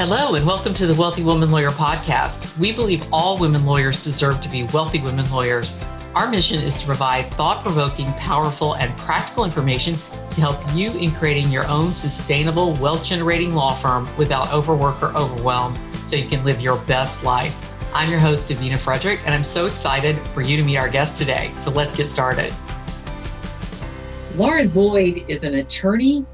[0.00, 2.56] Hello, and welcome to the Wealthy Woman Lawyer podcast.
[2.58, 5.78] We believe all women lawyers deserve to be wealthy women lawyers.
[6.14, 9.96] Our mission is to provide thought provoking, powerful, and practical information
[10.30, 15.14] to help you in creating your own sustainable, wealth generating law firm without overwork or
[15.14, 15.76] overwhelm
[16.06, 17.70] so you can live your best life.
[17.92, 21.18] I'm your host, Davina Frederick, and I'm so excited for you to meet our guest
[21.18, 21.52] today.
[21.58, 22.54] So let's get started.
[24.36, 26.24] Lauren Boyd is an attorney,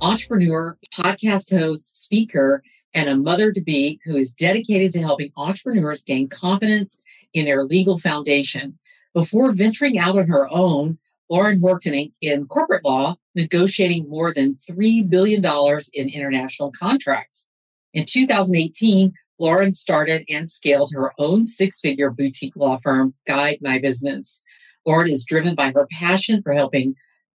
[0.00, 2.62] entrepreneur, podcast host, speaker,
[2.96, 6.98] and a mother to be who is dedicated to helping entrepreneurs gain confidence
[7.34, 8.78] in their legal foundation.
[9.12, 14.54] Before venturing out on her own, Lauren worked in, in corporate law, negotiating more than
[14.54, 15.44] $3 billion
[15.92, 17.48] in international contracts.
[17.92, 23.78] In 2018, Lauren started and scaled her own six figure boutique law firm, Guide My
[23.78, 24.42] Business.
[24.86, 26.94] Lauren is driven by her passion for helping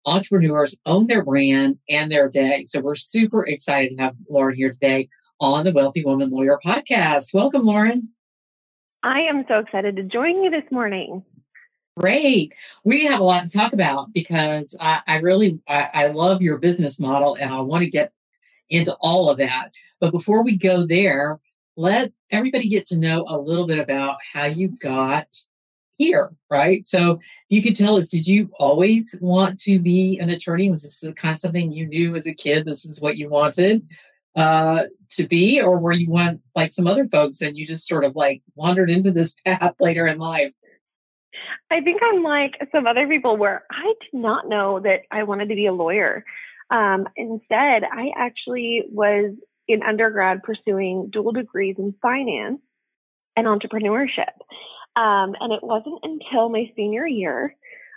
[0.05, 2.63] entrepreneurs own their brand and their day.
[2.65, 5.09] So we're super excited to have Lauren here today
[5.39, 7.33] on the Wealthy Woman Lawyer podcast.
[7.33, 8.09] Welcome, Lauren.
[9.03, 11.23] I am so excited to join you this morning.
[11.97, 12.53] Great.
[12.83, 16.57] We have a lot to talk about because I, I really I, I love your
[16.57, 18.11] business model and I want to get
[18.69, 19.73] into all of that.
[19.99, 21.39] But before we go there,
[21.75, 25.27] let everybody get to know a little bit about how you got
[25.97, 26.85] here, right?
[26.85, 30.69] So you could tell us, did you always want to be an attorney?
[30.69, 32.65] Was this the kind of something you knew as a kid?
[32.65, 33.87] This is what you wanted?
[34.37, 38.05] Uh, to be, or were you one like some other folks and you just sort
[38.05, 40.53] of like wandered into this path later in life?
[41.69, 45.49] I think I'm like some other people where I did not know that I wanted
[45.49, 46.23] to be a lawyer.
[46.69, 49.33] Um, instead, I actually was
[49.67, 52.61] in undergrad pursuing dual degrees in finance
[53.35, 54.33] and entrepreneurship.
[54.95, 57.55] Um, and it wasn't until my senior year,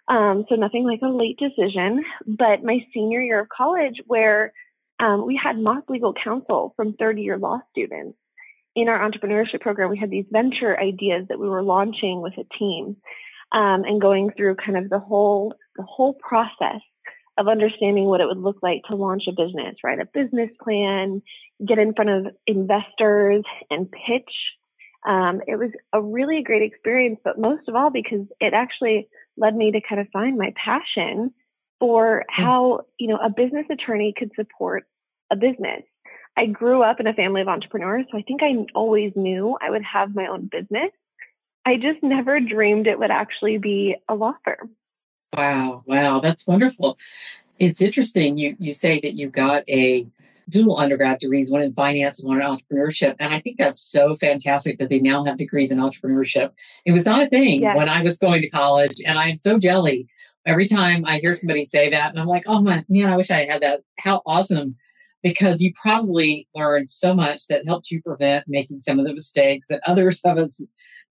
[0.09, 4.53] um, so nothing like a late decision, but my senior year of college where
[5.01, 8.17] um, we had mock legal counsel from third year law students.
[8.77, 12.45] In our entrepreneurship program, we had these venture ideas that we were launching with a
[12.57, 12.97] team
[13.53, 16.81] um, and going through kind of the whole the whole process
[17.39, 21.23] of understanding what it would look like to launch a business, write a business plan,
[21.67, 24.31] get in front of investors and pitch.
[25.09, 29.09] Um, it was a really great experience, but most of all because it actually
[29.39, 31.33] led me to kind of find my passion
[31.81, 32.43] for hmm.
[32.43, 34.85] how, you know, a business attorney could support
[35.31, 35.83] a business.
[36.37, 39.71] I grew up in a family of entrepreneurs, so I think I always knew I
[39.71, 40.91] would have my own business.
[41.67, 44.71] I just never dreamed it would actually be a law firm.
[45.37, 46.99] Wow, wow, that's wonderful.
[47.59, 50.07] It's interesting you you say that you got a
[50.49, 53.15] dual undergrad degrees, one in finance and one in entrepreneurship.
[53.21, 56.51] And I think that's so fantastic that they now have degrees in entrepreneurship.
[56.85, 57.77] It was not a thing yes.
[57.77, 60.09] when I was going to college, and I'm so jelly
[60.47, 63.31] every time I hear somebody say that, and I'm like, oh my man, I wish
[63.31, 63.83] I had that.
[63.99, 64.77] How awesome!
[65.23, 69.69] Because you probably learned so much that helped you prevent making some of the mistakes
[69.69, 70.61] that others of us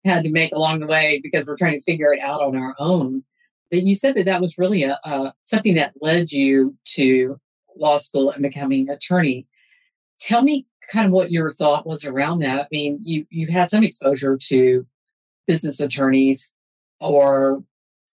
[0.05, 2.75] had to make along the way because we're trying to figure it out on our
[2.79, 3.23] own.
[3.71, 7.39] That you said that that was really a, something that led you to
[7.77, 9.45] law school and becoming attorney.
[10.19, 12.61] Tell me kind of what your thought was around that.
[12.61, 14.87] I mean, you you had some exposure to
[15.45, 16.53] business attorneys
[16.99, 17.63] or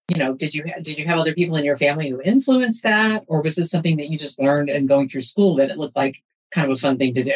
[0.08, 3.24] you know did you did you have other people in your family who influenced that?
[3.26, 5.96] Or was this something that you just learned and going through school that it looked
[5.96, 6.22] like
[6.52, 7.34] kind of a fun thing to do?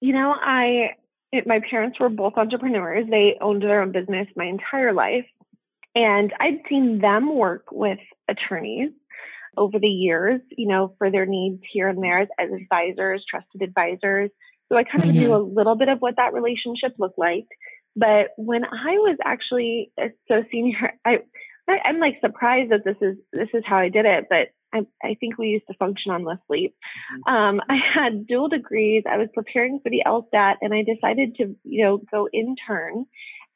[0.00, 0.90] You know i
[1.32, 3.06] it, my parents were both entrepreneurs.
[3.10, 5.26] They owned their own business my entire life.
[5.94, 7.98] And i'd seen them work with
[8.28, 8.90] attorneys
[9.56, 14.30] over the years you know for their needs here and there as, advisors trusted advisors.
[14.68, 15.20] So i kind of mm-hmm.
[15.20, 17.46] knew a little bit of what that relationship looked like.
[17.94, 19.90] But when I was actually
[20.28, 21.20] so senior, I
[21.68, 24.86] I, am like surprised that this is this is how I did it, but I,
[25.02, 26.74] I think we used to function on less sleep.
[27.26, 27.34] Mm-hmm.
[27.34, 29.04] Um, I had dual degrees.
[29.08, 33.06] I was preparing for the LSAT, and I decided to you know go intern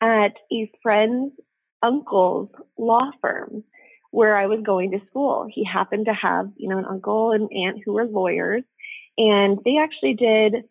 [0.00, 1.34] at a friend's
[1.82, 3.64] uncle's law firm
[4.10, 5.46] where I was going to school.
[5.50, 8.64] He happened to have you know an uncle and aunt who were lawyers,
[9.16, 10.64] and they actually did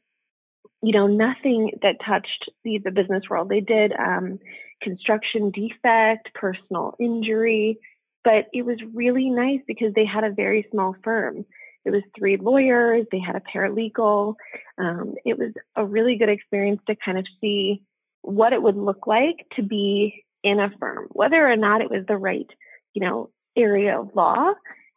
[0.81, 3.49] you know nothing that touched the, the business world.
[3.49, 3.91] They did.
[3.93, 4.39] Um,
[4.81, 7.79] construction defect, personal injury.
[8.23, 11.45] But it was really nice because they had a very small firm.
[11.85, 14.35] It was three lawyers, they had a paralegal.
[14.77, 17.81] Um, it was a really good experience to kind of see
[18.21, 22.05] what it would look like to be in a firm, whether or not it was
[22.07, 22.47] the right,
[22.93, 24.51] you know, area of law.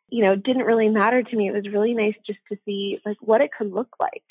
[0.09, 1.49] You know, didn't really matter to me.
[1.49, 4.25] It was really nice just to see like what it could look like.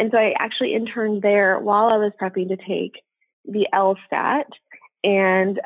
[0.00, 3.02] And so I actually interned there while I was prepping to take
[3.44, 4.44] the LSAT
[5.04, 5.60] and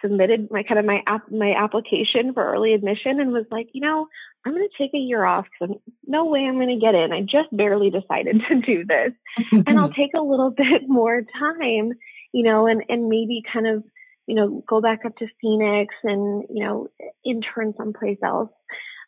[0.00, 3.82] submitted my kind of my app, my application for early admission and was like, you
[3.82, 4.06] know,
[4.44, 5.76] I'm going to take a year off because
[6.06, 7.12] no way I'm going to get in.
[7.12, 9.12] I just barely decided to do this,
[9.66, 11.92] and I'll take a little bit more time,
[12.32, 13.84] you know, and and maybe kind of
[14.26, 16.88] you know go back up to Phoenix and you know
[17.24, 18.50] intern someplace else.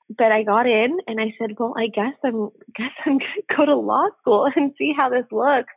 [0.08, 3.56] But I got in and I said, well, I guess I'm guess I'm going to
[3.56, 5.72] go to law school and see how this looks.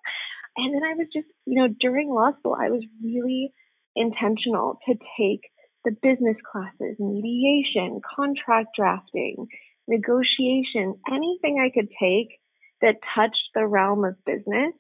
[0.58, 3.54] And then I was just, you know, during law school, I was really
[3.96, 5.42] intentional to take
[5.86, 9.48] the business classes, mediation, contract drafting,
[9.88, 12.40] negotiation, anything I could take
[12.82, 14.74] that touched the realm of business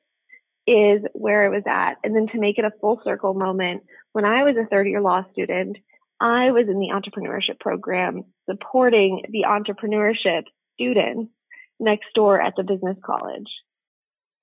[0.68, 1.96] is where it was at.
[2.04, 5.01] And then to make it a full circle moment, when I was a third year
[5.01, 5.78] law student,
[6.19, 10.44] I was in the entrepreneurship program supporting the entrepreneurship
[10.75, 11.31] students
[11.80, 13.48] next door at the business college.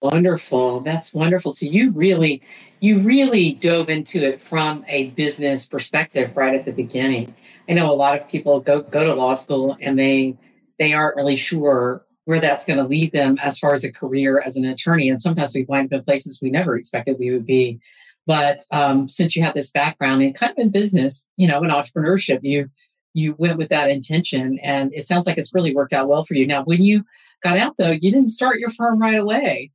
[0.02, 0.81] Wonderful.
[0.81, 1.52] That's wonderful.
[1.52, 2.43] So you really,
[2.81, 7.34] you really dove into it from a business perspective right at the beginning.
[7.69, 10.37] I know a lot of people go go to law school and they
[10.79, 14.40] they aren't really sure where that's going to lead them as far as a career
[14.40, 15.08] as an attorney.
[15.08, 17.81] And sometimes we wind up in places we never expected we would be.
[18.26, 21.70] But um, since you have this background and kind of in business, you know, in
[21.70, 22.70] entrepreneurship, you
[23.14, 26.34] you went with that intention, and it sounds like it's really worked out well for
[26.34, 26.46] you.
[26.46, 27.05] Now, when you
[27.43, 29.70] got out though, you didn't start your firm right away.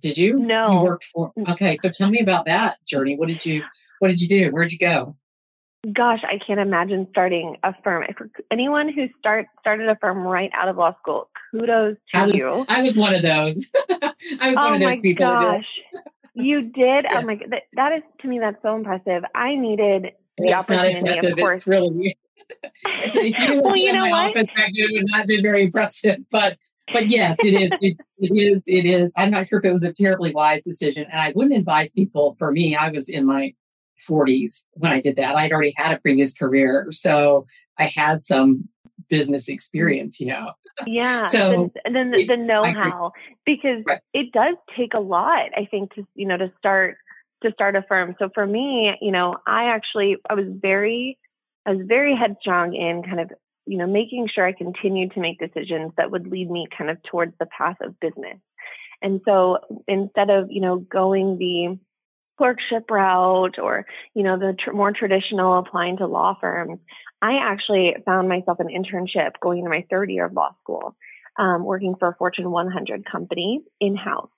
[0.00, 0.38] Did you?
[0.38, 0.72] No.
[0.72, 1.76] You worked for okay.
[1.76, 3.16] So tell me about that journey.
[3.16, 3.62] What did you
[3.98, 4.50] what did you do?
[4.50, 5.16] Where'd you go?
[5.92, 8.04] Gosh, I can't imagine starting a firm.
[8.08, 8.16] If
[8.50, 12.34] anyone who start started a firm right out of law school, kudos to I was,
[12.34, 12.64] you.
[12.68, 13.70] I was one of those.
[13.90, 15.26] I was oh one of those people.
[15.26, 15.64] gosh.
[16.34, 17.06] You did?
[17.06, 17.18] Oh yeah.
[17.18, 17.50] Oh my god.
[17.50, 19.24] That, that is to me that's so impressive.
[19.34, 21.58] I needed the opportunity, of course.
[21.58, 22.16] It's really
[22.84, 24.30] it's, if you Well, you know what?
[24.30, 26.18] office back then, would not have been very impressive.
[26.30, 26.58] But
[26.92, 27.70] but yes, it is.
[27.80, 28.64] It, it is.
[28.66, 29.12] It is.
[29.16, 32.34] I'm not sure if it was a terribly wise decision, and I wouldn't advise people.
[32.38, 33.54] For me, I was in my
[34.08, 35.36] 40s when I did that.
[35.36, 37.46] I'd already had a previous career, so
[37.78, 38.68] I had some
[39.12, 40.20] business experience.
[40.20, 40.52] You know.
[40.86, 41.26] Yeah.
[41.26, 43.12] So, and then the, the know-how,
[43.44, 44.00] because Right.
[44.14, 46.96] it does take a lot, I think, to you know to start
[47.42, 48.16] to start a firm.
[48.18, 51.18] So for me, you know, I actually I was very
[51.66, 53.30] I was very headstrong in kind of
[53.66, 57.02] you know making sure I continued to make decisions that would lead me kind of
[57.02, 58.38] towards the path of business.
[59.02, 61.78] And so instead of you know going the
[62.38, 66.80] clerkship route or you know the tr- more traditional applying to law firms
[67.22, 70.96] i actually found myself an internship going into my third year of law school
[71.38, 74.28] um, working for a fortune 100 company in-house.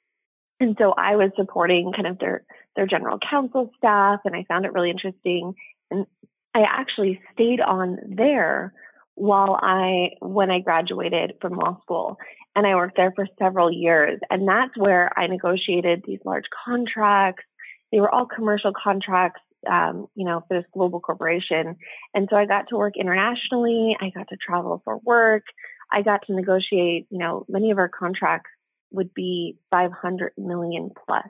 [0.60, 2.44] And so i was supporting kind of their
[2.76, 5.54] their general counsel staff and i found it really interesting.
[5.90, 6.06] And
[6.54, 8.72] i actually stayed on there
[9.16, 12.16] while i when i graduated from law school
[12.54, 14.20] and i worked there for several years.
[14.30, 17.44] And that's where i negotiated these large contracts.
[17.90, 19.40] They were all commercial contracts,
[19.70, 21.76] um, you know, for this global corporation.
[22.14, 23.96] And so I got to work internationally.
[24.00, 25.44] I got to travel for work.
[25.92, 28.50] I got to negotiate, you know, many of our contracts
[28.90, 31.26] would be 500 million plus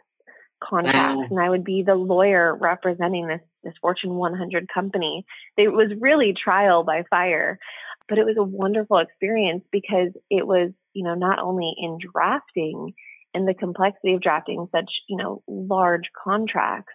[0.62, 0.98] contracts.
[0.98, 1.26] Wow.
[1.30, 5.24] And I would be the lawyer representing this, this Fortune 100 company.
[5.56, 7.58] It was really trial by fire,
[8.08, 12.94] but it was a wonderful experience because it was, you know, not only in drafting,
[13.34, 16.92] and the complexity of drafting such, you know, large contracts.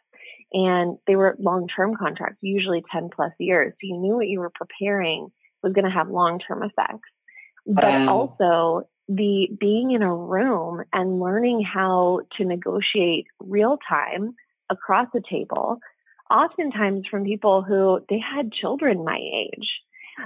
[0.51, 3.73] And they were long term contracts, usually 10 plus years.
[3.73, 5.29] So you knew what you were preparing
[5.61, 7.09] was going to have long term effects.
[7.65, 8.37] But Wow.
[8.39, 14.35] also the being in a room and learning how to negotiate real time
[14.69, 15.79] across the table,
[16.29, 19.69] oftentimes from people who they had children my age.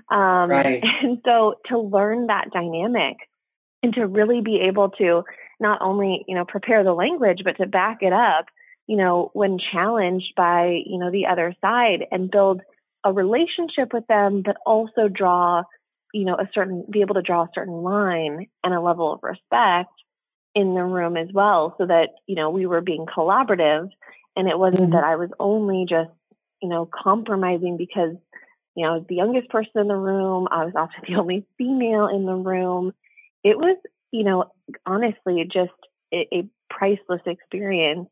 [0.10, 0.84] Um, Right.
[1.04, 3.18] And so to learn that dynamic
[3.82, 5.24] and to really be able to
[5.60, 8.46] not only you know prepare the language but to back it up
[8.88, 12.62] you know when challenged by you know the other side and build
[13.04, 15.64] a relationship with them but also draw
[16.14, 19.20] you know a certain be able to draw a certain line and a level of
[19.24, 19.90] respect
[20.56, 23.90] in the room as well so that you know we were being collaborative
[24.36, 24.92] and it wasn't Mhm.
[24.92, 26.12] that I was only just
[26.62, 28.16] you know compromising because
[28.76, 31.46] you know I was the youngest person in the room I was often the only
[31.58, 32.94] female in the room
[33.44, 33.78] it was
[34.12, 34.46] you know
[34.86, 35.72] honestly just
[36.14, 38.10] a, a priceless experience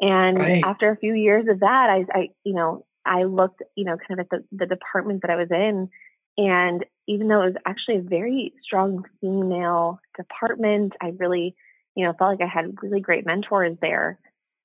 [0.00, 0.62] and Right.
[0.64, 4.20] after a few years of that I, I you know I looked you know kind
[4.20, 5.88] of at the, the department that I was in
[6.36, 11.54] and even though it was actually a very strong female department I really
[11.94, 14.18] you know felt like I had really great mentors there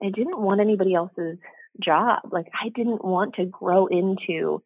[0.03, 1.37] I didn't want anybody else's
[1.83, 4.61] job like I didn't want to grow into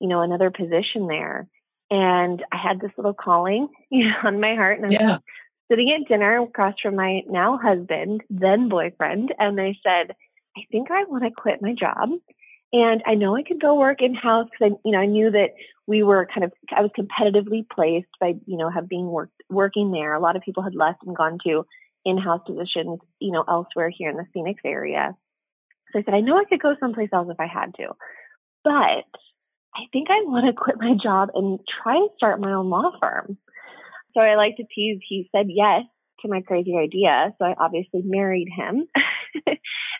[0.00, 1.48] you know another position there
[1.90, 5.18] and I had this little calling you know on my heart and I was Yeah.
[5.70, 10.16] Sitting at dinner across from my now husband, then boyfriend, and they said,
[10.56, 12.10] I think I want to quit my job
[12.72, 15.30] And I know I could go work in house because I, you know, I knew
[15.30, 15.50] that
[15.86, 19.90] we were kind of, I was competitively placed by, you know, have being worked, working
[19.90, 20.14] there.
[20.14, 21.66] A lot of people had left and gone to
[22.04, 25.16] in-house positions, you know, elsewhere here in the Phoenix area.
[25.92, 27.88] So I said, I know I could go someplace else if I had to,
[28.62, 28.70] but
[29.74, 32.92] I think I want to quit my job and try and start my own law
[33.00, 33.36] firm.
[34.14, 35.00] So I like to tease.
[35.08, 35.82] He said yes
[36.22, 37.34] to my crazy idea.
[37.38, 38.86] So I obviously married him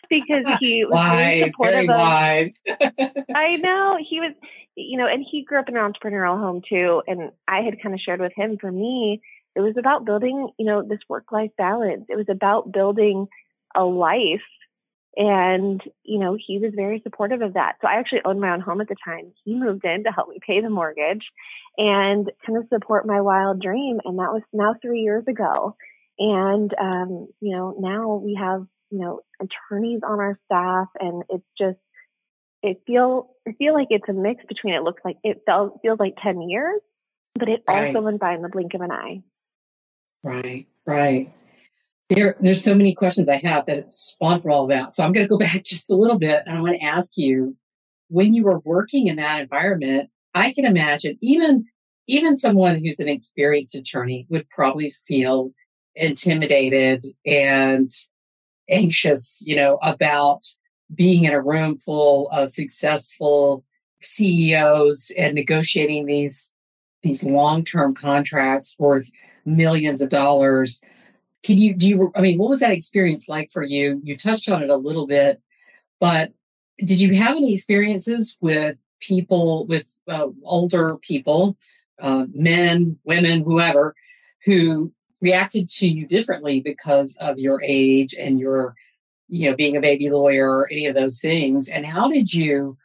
[0.09, 2.55] because he was wise, supportive very of, wise.
[3.35, 4.33] I know he was,
[4.75, 7.01] you know, and he grew up in an entrepreneurial home too.
[7.07, 8.57] And I had kind of shared with him.
[8.59, 9.21] For me,
[9.55, 12.05] it was about building, you know, this work-life balance.
[12.09, 13.27] It was about building
[13.75, 14.41] a life.
[15.15, 17.75] And, you know, he was very supportive of that.
[17.81, 19.33] So I actually owned my own home at the time.
[19.43, 21.25] He moved in to help me pay the mortgage
[21.77, 23.99] and kind of support my wild dream.
[24.05, 25.75] And that was now three years ago.
[26.17, 31.47] And, um, you know, now we have, you know, attorneys on our staff and it's
[31.57, 31.79] just,
[32.63, 35.99] it feel, I feel like it's a mix between it looks like it felt, feels
[35.99, 36.79] like 10 years,
[37.37, 37.87] but it right.
[37.87, 39.23] also went by in the blink of an eye.
[40.23, 41.31] Right, right.
[42.15, 44.93] There, there's so many questions I have that spawn from all of that.
[44.93, 47.17] So I'm going to go back just a little bit and I want to ask
[47.17, 47.55] you,
[48.09, 51.65] when you were working in that environment, I can imagine even
[52.07, 55.51] even someone who's an experienced attorney would probably feel
[55.95, 57.89] intimidated and
[58.69, 60.41] anxious, you know, about
[60.93, 63.63] being in a room full of successful
[64.01, 66.51] CEOs and negotiating these
[67.03, 69.09] these long-term contracts worth
[69.45, 70.83] millions of dollars.
[71.43, 73.99] Can you do you I mean, what was that experience like for you?
[74.03, 75.41] You touched on it a little bit,
[75.99, 76.31] but
[76.77, 81.57] did you have any experiences with people with uh, older people,
[81.99, 83.95] uh, men, women, whoever,
[84.45, 88.75] who reacted to you differently because of your age and your,
[89.27, 91.67] you know, being a baby lawyer or any of those things.
[91.67, 92.77] And how did you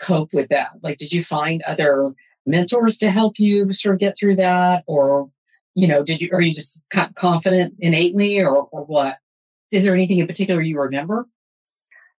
[0.00, 0.70] cope with that?
[0.82, 2.12] Like, did you find other
[2.46, 4.82] mentors to help you sort of get through that?
[4.86, 5.30] Or,
[5.78, 9.18] you know, did you, are you just confident innately or, or what?
[9.70, 11.28] Is there anything in particular you remember?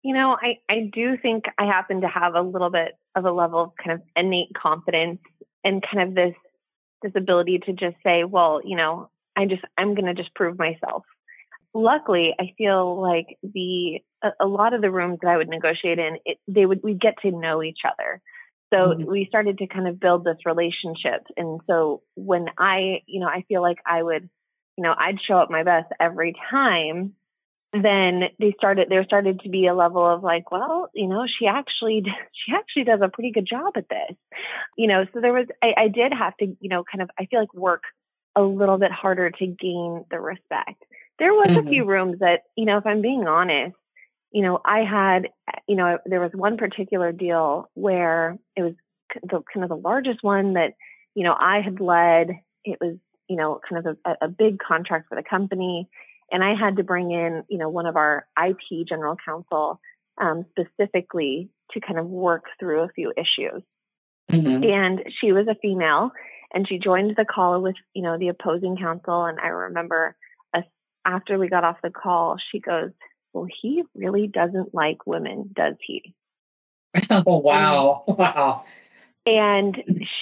[0.02, 3.32] You know, I, I do think I happen to have a little bit of a
[3.34, 5.20] level of kind of innate confidence
[5.66, 6.36] and kind of this
[7.02, 10.58] this ability to just say, well, you know, I just I'm going to just prove
[10.58, 11.04] myself.
[11.74, 16.00] Luckily, I feel like the a, a, lot of the rooms that I would negotiate
[16.00, 18.22] in, it, they would we get to know each other.
[18.74, 19.10] So mm-hmm.
[19.10, 21.26] we started to kind of build this relationship.
[21.38, 24.30] And so when I, you know, I feel like I would,
[24.78, 27.14] you know, I'd show up my best every time
[27.72, 31.46] then they started there started to be a level of like well you know she
[31.46, 32.02] actually
[32.34, 34.18] she actually does a pretty good job at this
[34.76, 37.28] you know so there was I, I did have to you know kind of i
[37.28, 37.84] feel like work
[38.36, 40.84] a little bit harder to gain the respect.
[41.18, 41.68] There was mm-hmm.
[41.68, 43.76] a few rooms that, you know, if I'm being honest,
[44.32, 45.30] you know, I had,
[45.68, 48.74] you know, there was one particular deal where it was
[49.24, 50.74] the kind of the largest one that,
[51.16, 52.30] you know, I had led.
[52.64, 55.90] It was, you know, kind of a, a big contract for the company.
[56.32, 59.80] And I had to bring in, you know, one of our IP general counsel
[60.22, 63.64] um, specifically to kind of work through a few issues.
[64.32, 64.64] Mm-hmm.
[64.64, 66.12] And she was a female
[66.54, 70.16] and she joined the call with you know the opposing counsel and i remember
[70.56, 70.64] us,
[71.06, 72.92] after we got off the call she goes
[73.34, 76.14] well he really doesn't like women does he?
[77.10, 78.04] Oh wow.
[78.18, 78.66] Wow.
[79.26, 79.76] And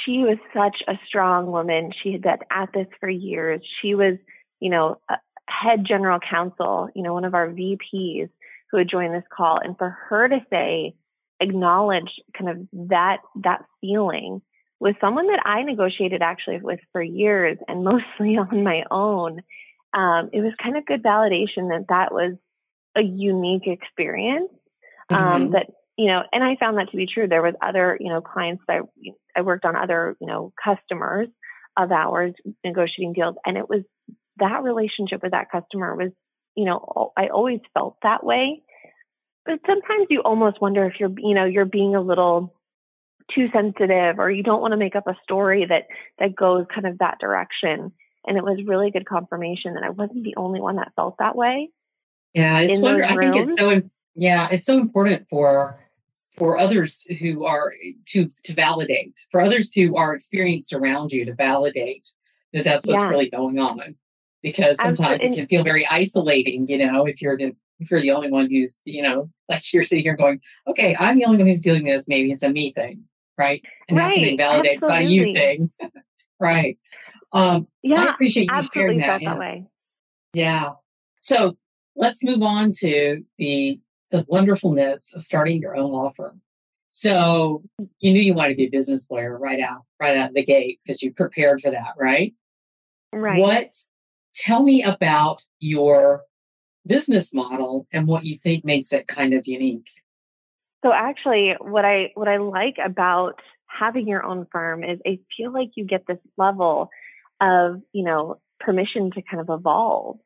[0.04, 1.94] she was such a strong woman.
[2.04, 3.62] She had been at this for years.
[3.82, 4.18] She was
[4.60, 5.00] you know
[5.50, 8.30] head general counsel you know one of our vps
[8.72, 9.60] who had joined this call.
[9.64, 10.96] And for her to say
[11.40, 14.42] acknowledge kind of that that feeling
[14.80, 19.42] with someone that I negotiated actually with for years and mostly on my own.
[19.94, 22.36] Um, it was kind of good validation that that was
[22.98, 24.50] a unique experience.
[25.10, 25.52] Um, mm-hmm.
[25.54, 27.28] That you know, and I found that to be true.
[27.28, 31.28] There was other you know clients that I, I worked on other you know customers
[31.78, 33.84] of ours negotiating deals, and it was
[34.38, 36.12] that relationship with that customer was
[36.56, 38.64] you know I always felt that way.
[39.46, 42.54] But sometimes you almost wonder if you're you know you're being a little
[43.34, 45.84] too sensitive or you don't want to make up a story that
[46.20, 47.92] that goes kind of that direction
[48.26, 51.36] and it was really good confirmation that i wasn't the only one that felt that
[51.36, 51.70] way
[52.34, 53.82] yeah it's wonder, i think it's so
[54.16, 55.80] yeah it's so important for
[56.36, 57.74] for others who are
[58.06, 62.14] to to validate for others who are experienced around you to validate
[62.54, 63.10] that that's what's yeah.
[63.10, 63.96] really going on
[64.42, 68.12] because sometimes it can feel very isolating you know if you're the if you're the
[68.12, 71.48] only one who's you know like you're sitting here going okay i'm the only one
[71.48, 73.04] who's doing this maybe it's a me thing
[73.38, 73.64] right?
[73.88, 74.08] And right.
[74.08, 74.76] has to be validated.
[74.76, 75.72] It's not a you thing.
[76.40, 76.78] right.
[77.32, 79.22] Um, yeah, I appreciate you sharing that.
[79.22, 79.66] that way.
[80.34, 80.72] Yeah.
[81.20, 81.58] So
[81.98, 83.80] let's move on to the
[84.12, 86.42] the wonderfulness of starting your own law firm.
[86.92, 87.64] So
[88.00, 90.46] you knew you wanted to be a business lawyer right out, right out of the
[90.46, 92.34] gate because you prepared for that, right?
[93.12, 93.40] Right.
[93.40, 93.76] What
[94.34, 96.24] tell me about your
[96.86, 99.90] business model and what you think makes it kind of unique.
[100.86, 105.52] So actually what I what I like about having your own firm is I feel
[105.52, 106.90] like you get this level
[107.42, 110.18] of, you know, permission to kind of evolve.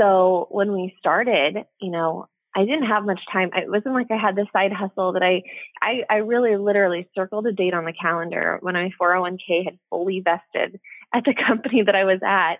[0.00, 3.50] So when we started, you know, I didn't have much time.
[3.54, 5.42] It wasn't like I had this side hustle that I,
[5.80, 10.22] I, I really literally circled a date on the calendar when my 401k had fully
[10.22, 10.78] vested
[11.14, 12.56] at the company that I was at.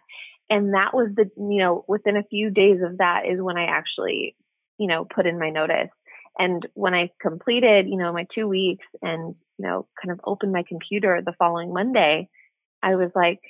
[0.49, 3.65] And that was the, you know, within a few days of that is when I
[3.65, 4.35] actually,
[4.79, 5.91] you know, put in my notice.
[6.39, 10.53] And when I completed, you know, my two weeks and, you know, kind of opened
[10.53, 12.29] my computer the following Monday,
[12.83, 13.41] I was like,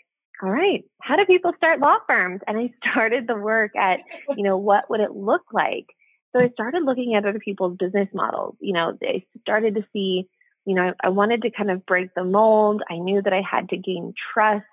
[0.42, 2.40] all right, how do people start law firms?
[2.46, 4.00] And I started the work at,
[4.36, 5.86] you know, what would it look like?
[6.32, 8.56] So I started looking at other people's business models.
[8.60, 10.28] You know, I started to see,
[10.64, 12.82] you know, I wanted to kind of break the mold.
[12.90, 14.64] I knew that I had to gain trust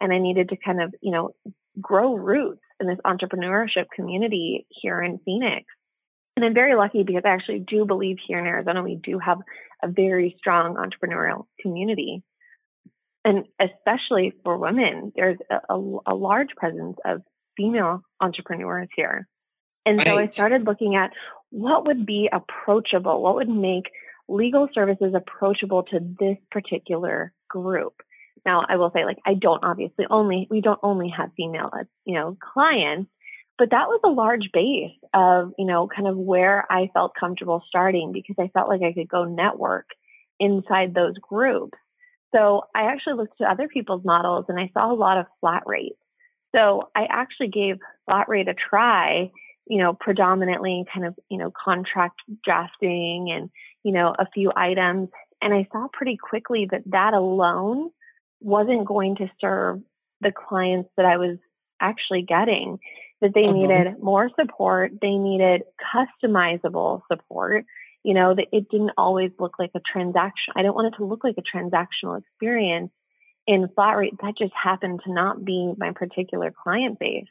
[0.00, 1.30] and I needed to kind of, you know,
[1.80, 5.64] grow roots in this entrepreneurship community here in Phoenix.
[6.36, 9.38] And I'm very lucky because I actually do believe here in Arizona, we do have
[9.82, 12.22] a very strong entrepreneurial community.
[13.28, 17.20] And especially for women, there's a, a, a large presence of
[17.58, 19.28] female entrepreneurs here.
[19.84, 20.06] And right.
[20.06, 21.10] so I started looking at
[21.50, 23.90] what would be approachable, what would make
[24.30, 28.00] legal services approachable to this particular group.
[28.46, 31.84] Now, I will say, like, I don't obviously only, we don't only have female, uh,
[32.06, 33.10] you know, clients,
[33.58, 37.62] but that was a large base of, you know, kind of where I felt comfortable
[37.68, 39.84] starting because I felt like I could go network
[40.40, 41.76] inside those groups.
[42.34, 45.62] So I actually looked at other people's models and I saw a lot of flat
[45.66, 45.96] rate.
[46.54, 49.30] So I actually gave flat rate a try,
[49.66, 53.50] you know, predominantly kind of, you know, contract drafting and,
[53.82, 55.08] you know, a few items.
[55.40, 57.90] And I saw pretty quickly that that alone
[58.40, 59.80] wasn't going to serve
[60.20, 61.38] the clients that I was
[61.80, 62.78] actually getting,
[63.20, 63.68] that they mm-hmm.
[63.68, 64.92] needed more support.
[65.00, 65.62] They needed
[65.94, 67.64] customizable support.
[68.04, 70.54] You know, that it didn't always look like a transaction.
[70.56, 72.90] I don't want it to look like a transactional experience
[73.46, 74.14] in flat rate.
[74.22, 77.26] That just happened to not be my particular client base.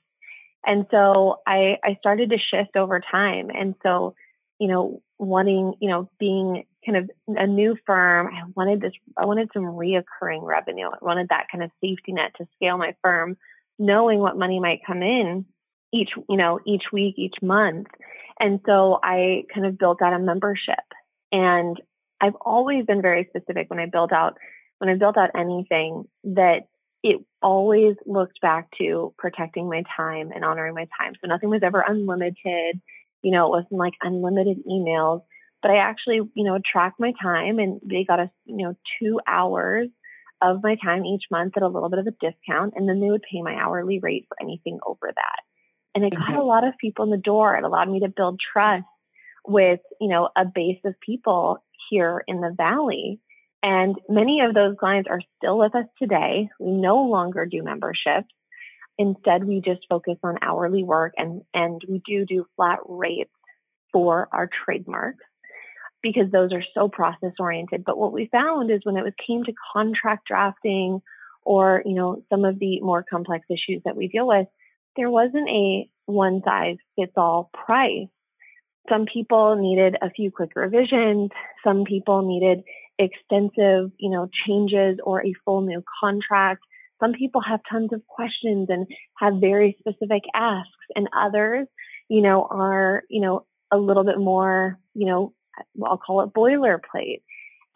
[0.65, 3.49] And so I, I started to shift over time.
[3.49, 4.15] And so,
[4.59, 9.25] you know, wanting, you know, being kind of a new firm, I wanted this, I
[9.25, 10.87] wanted some reoccurring revenue.
[10.87, 13.37] I wanted that kind of safety net to scale my firm,
[13.79, 15.45] knowing what money might come in
[15.93, 17.87] each, you know, each week, each month.
[18.39, 20.75] And so I kind of built out a membership
[21.31, 21.77] and
[22.21, 24.37] I've always been very specific when I built out,
[24.79, 26.67] when I built out anything that
[27.03, 31.13] it always looked back to protecting my time and honoring my time.
[31.21, 32.81] So nothing was ever unlimited.
[33.21, 35.21] You know, it wasn't like unlimited emails
[35.61, 39.19] but I actually, you know, tracked my time and they got us, you know, two
[39.27, 39.89] hours
[40.41, 42.73] of my time each month at a little bit of a discount.
[42.75, 45.46] And then they would pay my hourly rate for anything over that.
[45.97, 46.47] And it got a mm-hmm.
[46.47, 47.55] lot of people in the door.
[47.55, 48.85] It allowed me to build trust
[49.47, 51.57] with, you know, a base of people
[51.89, 53.19] here in the valley.
[53.63, 56.49] And many of those clients are still with us today.
[56.59, 58.27] We no longer do memberships.
[58.99, 63.33] Instead, we just focus on hourly work and, and we do do flat rates
[63.91, 65.25] for our trademarks
[66.03, 67.83] because those are so process oriented.
[67.83, 71.01] But what we found is when it was came to contract drafting
[71.43, 74.45] or, you know, some of the more complex issues that we deal with,
[74.97, 78.07] there wasn't a one size fits all price.
[78.89, 81.29] Some people needed a few quick revisions.
[81.63, 82.63] Some people needed
[82.97, 86.61] extensive, you know, changes or a full new contract.
[86.99, 91.67] Some people have tons of questions and have very specific asks and others,
[92.09, 95.33] you know, are, you know, a little bit more, you know,
[95.85, 97.21] I'll call it boilerplate.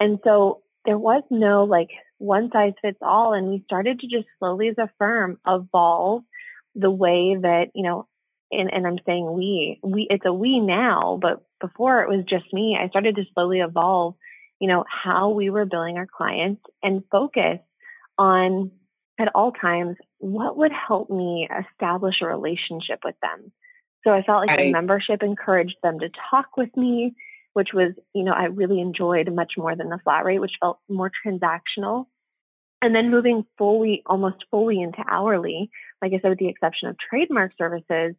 [0.00, 3.34] And so there was no like one size fits all.
[3.34, 6.22] And we started to just slowly as a firm evolve
[6.74, 8.06] the way that, you know,
[8.50, 12.52] and, and I'm saying we, we, it's a we now, but before it was just
[12.52, 14.14] me, I started to slowly evolve,
[14.60, 17.58] you know, how we were billing our clients and focus
[18.18, 18.70] on
[19.18, 23.52] at all times what would help me establish a relationship with them.
[24.04, 24.64] So I felt like right.
[24.66, 27.14] the membership encouraged them to talk with me
[27.52, 30.78] which was, you know, I really enjoyed much more than the flat rate, which felt
[30.88, 32.06] more transactional.
[32.80, 35.70] And then moving fully, almost fully into hourly,
[36.02, 38.16] like I said, with the exception of trademark services,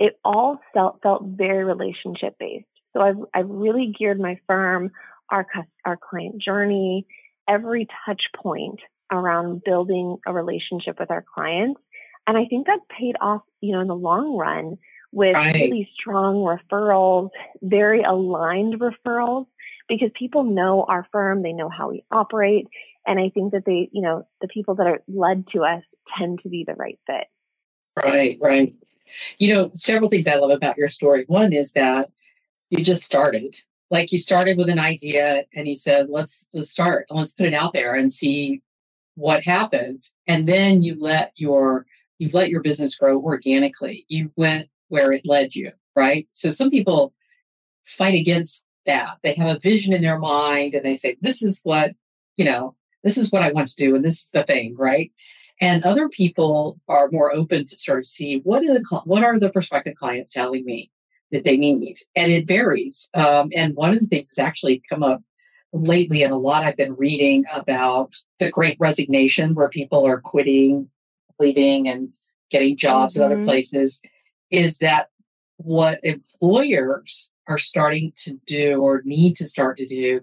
[0.00, 2.66] it all felt, felt very relationship based.
[2.94, 4.90] So I've, I've really geared my firm,
[5.30, 5.46] our,
[5.84, 7.06] our client journey,
[7.48, 8.80] every touch point
[9.12, 11.80] around building a relationship with our clients.
[12.26, 14.78] And I think that paid off, you know, in the long run
[15.12, 15.54] with right.
[15.54, 17.28] really strong referrals,
[17.62, 19.46] very aligned referrals,
[19.88, 22.66] because people know our firm, they know how we operate.
[23.06, 25.82] And I think that they, you know, the people that are led to us
[26.18, 27.26] tend to be the right fit.
[28.02, 28.74] Right, right.
[29.38, 31.24] You know, several things I love about your story.
[31.26, 32.10] One is that
[32.70, 33.56] you just started.
[33.90, 37.06] Like you started with an idea and you said, let's let's start.
[37.10, 38.62] Let's put it out there and see
[39.14, 40.14] what happens.
[40.26, 41.86] And then you let your
[42.18, 44.06] you've let your business grow organically.
[44.08, 46.26] You went where it led you, right?
[46.32, 47.12] So some people
[47.84, 49.18] fight against that.
[49.22, 51.92] They have a vision in their mind and they say, this is what,
[52.36, 53.94] you know, this is what I want to do.
[53.94, 55.12] And this is the thing, right?
[55.60, 59.38] And other people are more open to sort of see what are the, what are
[59.38, 60.90] the prospective clients telling me
[61.30, 61.96] that they need?
[62.16, 63.08] And it varies.
[63.14, 65.22] Um, and one of the things that's actually come up
[65.72, 70.88] lately and a lot I've been reading about the great resignation where people are quitting,
[71.38, 72.10] leaving and
[72.50, 73.22] getting jobs mm-hmm.
[73.22, 73.46] in other mm-hmm.
[73.46, 74.00] places
[74.50, 75.10] is that
[75.56, 80.20] what employers are starting to do or need to start to do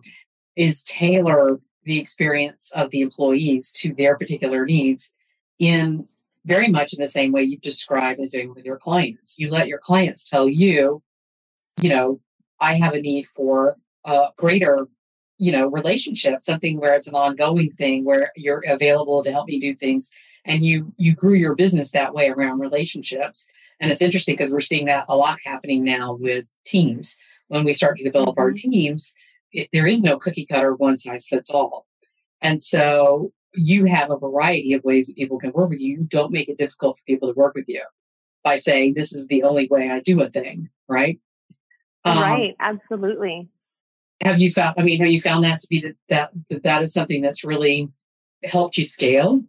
[0.56, 5.14] is tailor the experience of the employees to their particular needs
[5.60, 6.08] in
[6.46, 9.38] very much in the same way you've described and doing with your clients.
[9.38, 11.04] You let your clients tell you,
[11.80, 12.20] you know,
[12.60, 14.88] I have a need for a greater,
[15.38, 19.60] you know, relationship, something where it's an ongoing thing where you're available to help me
[19.60, 20.10] do things.
[20.46, 23.46] And you you grew your business that way around relationships.
[23.80, 27.18] And it's interesting because we're seeing that a lot happening now with teams.
[27.48, 28.42] When we start to develop mm-hmm.
[28.42, 29.14] our teams,
[29.52, 31.86] it, there is no cookie cutter one size fits all.
[32.42, 35.98] And so you have a variety of ways that people can work with you.
[35.98, 37.84] You don't make it difficult for people to work with you
[38.44, 41.20] by saying this is the only way I do a thing, right?
[42.04, 43.50] Um, right, absolutely.
[44.24, 44.76] Have you found?
[44.78, 47.44] I mean, have you found that to be that that that, that is something that's
[47.44, 47.90] really
[48.44, 49.42] helped you scale?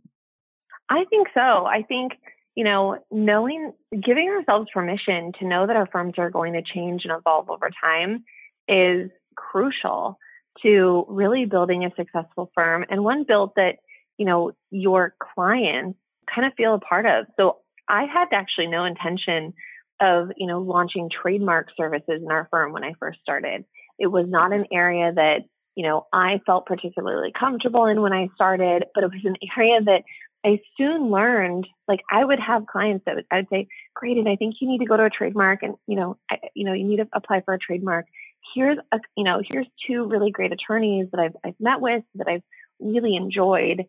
[0.89, 1.41] I think so.
[1.41, 2.13] I think
[2.55, 7.05] you know, knowing, giving ourselves permission to know that our firms are going to change
[7.05, 8.25] and evolve over time
[8.69, 10.19] is crucial
[10.63, 13.77] to really building a successful firm and one built that,
[14.19, 15.99] you know, your clients
[16.33, 17.27] kind of feel a part of.
[17.37, 19.55] So I had actually no intention
[20.01, 23.65] of, you know, launching trademark services in our firm when I first started.
[23.99, 25.41] It was not an area that,
[25.75, 29.81] you know, I felt particularly comfortable in when I started, but it was an area
[29.85, 30.03] that
[30.45, 34.29] I soon learned, like I would have clients that would, I would say, great, and
[34.29, 36.73] I think you need to go to a trademark and, you know, I, you know,
[36.73, 38.07] you need to apply for a trademark.
[38.55, 42.29] Here's a, you know, here's two really great attorneys that I've, I've met with that
[42.29, 42.43] I've
[42.81, 43.81] really enjoyed.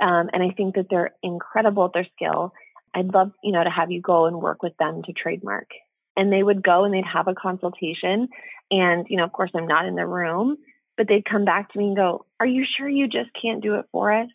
[0.00, 2.52] Um, and I think that they're incredible at their skill.
[2.94, 5.68] I'd love, you know, to have you go and work with them to trademark.
[6.16, 8.28] And they would go and they'd have a consultation.
[8.70, 10.56] And, you know, of course, I'm not in the room,
[10.96, 13.74] but they'd come back to me and go, Are you sure you just can't do
[13.74, 14.28] it for us?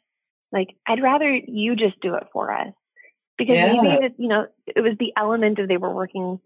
[0.51, 2.73] Like, I'd rather you just do it for us.
[3.37, 3.73] Because yeah.
[3.73, 6.39] maybe that, you know, it was the element of they were working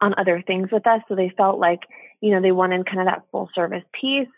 [0.00, 1.00] on other things with us.
[1.08, 1.80] So they felt like,
[2.20, 4.28] you know, they wanted kind of that full service piece.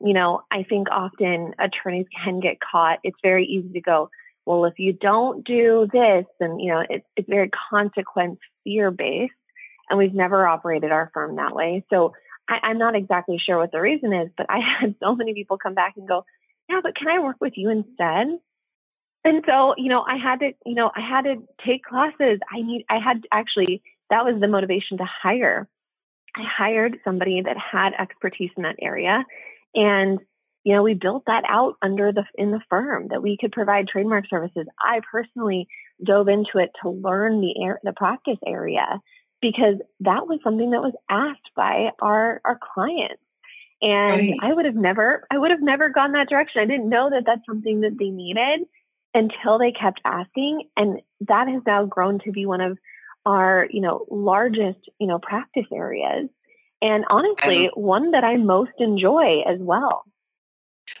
[0.00, 2.98] You know, I think often attorneys can get caught.
[3.04, 4.10] It's very easy to go,
[4.44, 9.32] well, if you don't do this, then, you know, it, it's very consequence fear based.
[9.88, 11.84] And we've never operated our firm that way.
[11.90, 12.12] So
[12.48, 15.58] I, I'm not exactly sure what the reason is, but I had so many people
[15.58, 16.24] come back and go,
[16.68, 18.38] yeah, but can I work with you instead?
[19.24, 22.60] and so you know i had to you know i had to take classes i
[22.60, 25.68] need i had actually that was the motivation to hire
[26.36, 29.24] i hired somebody that had expertise in that area
[29.74, 30.18] and
[30.64, 33.88] you know we built that out under the in the firm that we could provide
[33.88, 35.66] trademark services i personally
[36.02, 39.00] dove into it to learn the air, the practice area
[39.40, 43.22] because that was something that was asked by our our clients
[43.80, 44.38] and right.
[44.42, 47.24] i would have never i would have never gone that direction i didn't know that
[47.26, 48.66] that's something that they needed
[49.14, 50.68] until they kept asking.
[50.76, 52.76] And that has now grown to be one of
[53.26, 56.28] our, you know, largest, you know, practice areas.
[56.82, 60.04] And honestly, one that I most enjoy as well.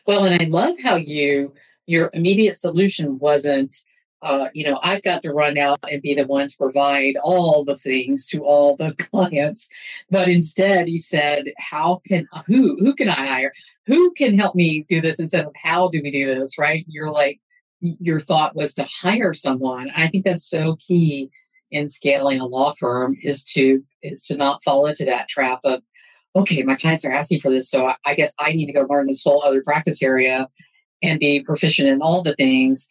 [0.06, 1.52] Well, and I love how you,
[1.86, 3.76] your immediate solution wasn't,
[4.22, 7.62] uh, you know, I've got to run out and be the one to provide all
[7.62, 9.68] the things to all the clients,
[10.10, 13.52] but instead you said, "How can who who can I hire?
[13.86, 16.86] Who can help me do this?" Instead of "How do we do this?" Right?
[16.88, 17.38] You're like,
[17.80, 19.90] your thought was to hire someone.
[19.94, 21.30] I think that's so key
[21.70, 25.82] in scaling a law firm is to is to not fall into that trap of
[26.36, 29.06] okay, my clients are asking for this, so I guess I need to go learn
[29.06, 30.48] this whole other practice area
[31.02, 32.88] and be proficient in all the things.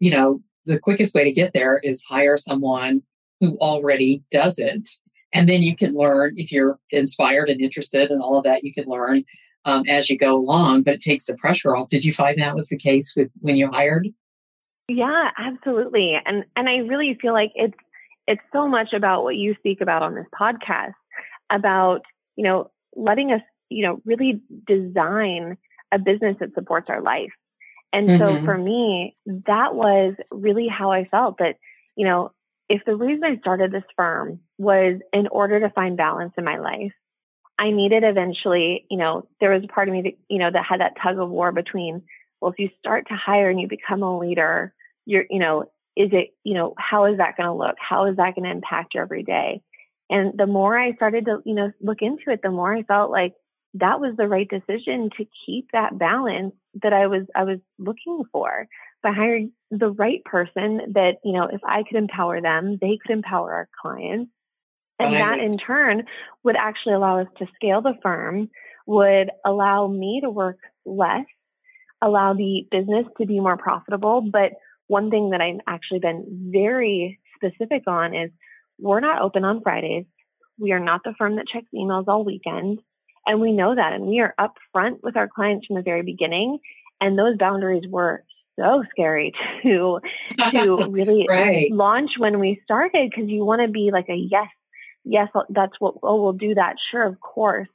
[0.00, 3.02] You know, the quickest way to get there is hire someone
[3.40, 4.88] who already does it.
[5.32, 8.72] And then you can learn if you're inspired and interested and all of that, you
[8.72, 9.24] can learn
[9.66, 11.88] um, as you go along, but it takes the pressure off.
[11.88, 14.08] Did you find that was the case with when you hired?
[14.88, 16.14] Yeah, absolutely.
[16.24, 17.74] And and I really feel like it's
[18.26, 20.94] it's so much about what you speak about on this podcast
[21.50, 22.02] about,
[22.36, 25.56] you know, letting us you know, really design
[25.92, 27.32] a business that supports our life.
[27.92, 28.38] And mm-hmm.
[28.38, 31.56] so for me, that was really how I felt that,
[31.96, 32.32] you know,
[32.68, 36.58] if the reason I started this firm was in order to find balance in my
[36.58, 36.92] life,
[37.58, 40.64] I needed eventually, you know, there was a part of me that, you know, that
[40.68, 42.02] had that tug of war between,
[42.40, 44.74] well, if you start to hire and you become a leader,
[45.06, 45.64] you're, you know,
[45.96, 47.76] is it, you know, how is that going to look?
[47.78, 49.62] How is that going to impact your everyday?
[50.10, 53.10] And the more I started to, you know, look into it, the more I felt
[53.10, 53.34] like
[53.74, 58.22] that was the right decision to keep that balance that I was I was looking
[58.32, 58.68] for
[59.02, 63.12] by hiring the right person that, you know, if I could empower them, they could
[63.12, 64.30] empower our clients.
[64.98, 66.04] And that in turn
[66.42, 68.48] would actually allow us to scale the firm,
[68.86, 71.26] would allow me to work less,
[72.00, 74.22] allow the business to be more profitable.
[74.22, 74.52] But
[74.88, 78.30] one thing that I've actually been very specific on is
[78.78, 80.06] we're not open on Fridays.
[80.58, 82.80] We are not the firm that checks emails all weekend.
[83.26, 83.92] And we know that.
[83.92, 86.58] And we are upfront with our clients from the very beginning.
[87.00, 88.22] And those boundaries were
[88.58, 90.00] so scary to
[90.50, 91.70] to really right.
[91.70, 94.48] launch when we started because you want to be like a yes,
[95.04, 96.76] yes, that's what oh we'll do that.
[96.90, 97.68] Sure, of course.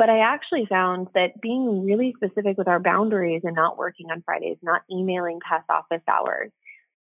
[0.00, 4.22] But I actually found that being really specific with our boundaries and not working on
[4.24, 6.50] Fridays, not emailing past office hours,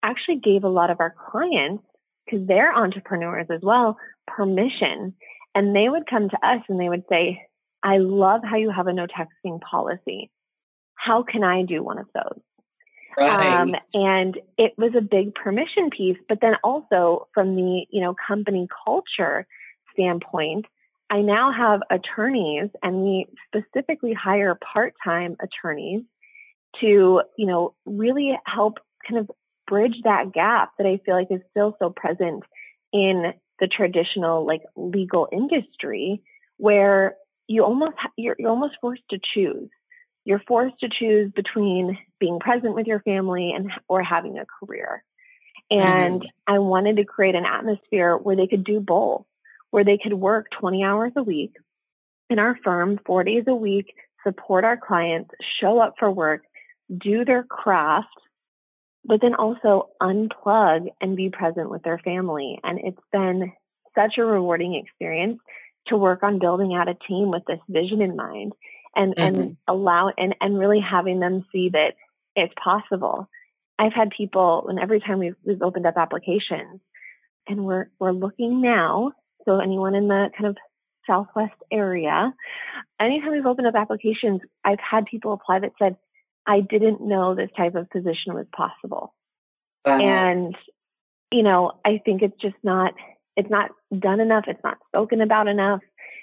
[0.02, 1.82] actually gave a lot of our clients,
[2.26, 5.14] because they're entrepreneurs as well, permission.
[5.54, 7.40] And they would come to us and they would say,
[7.82, 10.30] I love how you have a no texting policy.
[10.94, 12.40] How can I do one of those?
[13.16, 13.60] Right.
[13.60, 18.14] Um, and it was a big permission piece, but then also from the, you know,
[18.28, 19.46] company culture
[19.94, 20.66] standpoint,
[21.14, 26.02] I now have attorneys and we specifically hire part-time attorneys
[26.80, 29.30] to, you know, really help kind of
[29.68, 32.42] bridge that gap that I feel like is still so present
[32.92, 36.20] in the traditional like legal industry
[36.56, 37.14] where
[37.46, 39.70] you almost you're, you're almost forced to choose.
[40.24, 45.04] You're forced to choose between being present with your family and or having a career.
[45.70, 46.54] And mm-hmm.
[46.54, 49.26] i wanted to create an atmosphere where they could do both
[49.74, 51.54] where they could work 20 hours a week
[52.30, 53.86] in our firm 4 days a week
[54.26, 56.42] support our clients show up for work
[56.96, 58.08] do their craft
[59.06, 63.52] but then also unplug and be present with their family and it's been
[63.94, 65.38] such a rewarding experience
[65.88, 68.52] to work on building out a team with this vision in mind
[68.94, 69.40] and mm-hmm.
[69.40, 71.94] and allow and and really having them see that
[72.36, 73.28] it's possible.
[73.78, 76.80] I've had people and every time we've, we've opened up applications
[77.48, 79.12] and we're we're looking now.
[79.44, 80.56] So anyone in the kind of
[81.06, 82.32] southwest area,
[83.00, 85.96] anytime we've opened up applications, I've had people apply that said,
[86.46, 89.14] I didn't know this type of position was possible.
[89.84, 90.02] Uh-huh.
[90.02, 90.56] And,
[91.30, 92.94] you know, I think it's just not
[93.36, 94.44] it's not done enough.
[94.46, 95.80] It's not spoken about enough.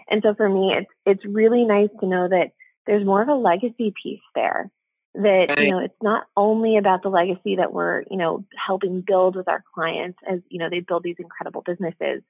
[0.09, 2.51] And so for me, it's, it's really nice to know that
[2.85, 4.71] there's more of a legacy piece there
[5.15, 5.59] that, right.
[5.59, 9.47] you know, it's not only about the legacy that we're, you know, helping build with
[9.47, 12.23] our clients as, you know, they build these incredible businesses,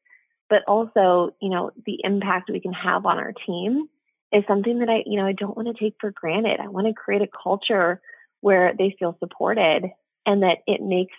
[0.51, 3.87] but also, you know, the impact we can have on our team
[4.31, 6.59] is something that I, you know, I don't want to take for granted.
[6.59, 8.01] I want to create a culture
[8.41, 9.85] where they feel supported
[10.27, 11.15] and that it makes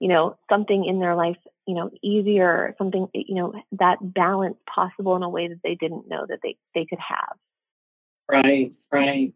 [0.00, 1.36] you know, something in their life,
[1.66, 6.08] you know, easier, something, you know, that balance possible in a way that they didn't
[6.08, 7.36] know that they, they could have.
[8.30, 9.34] Right, right.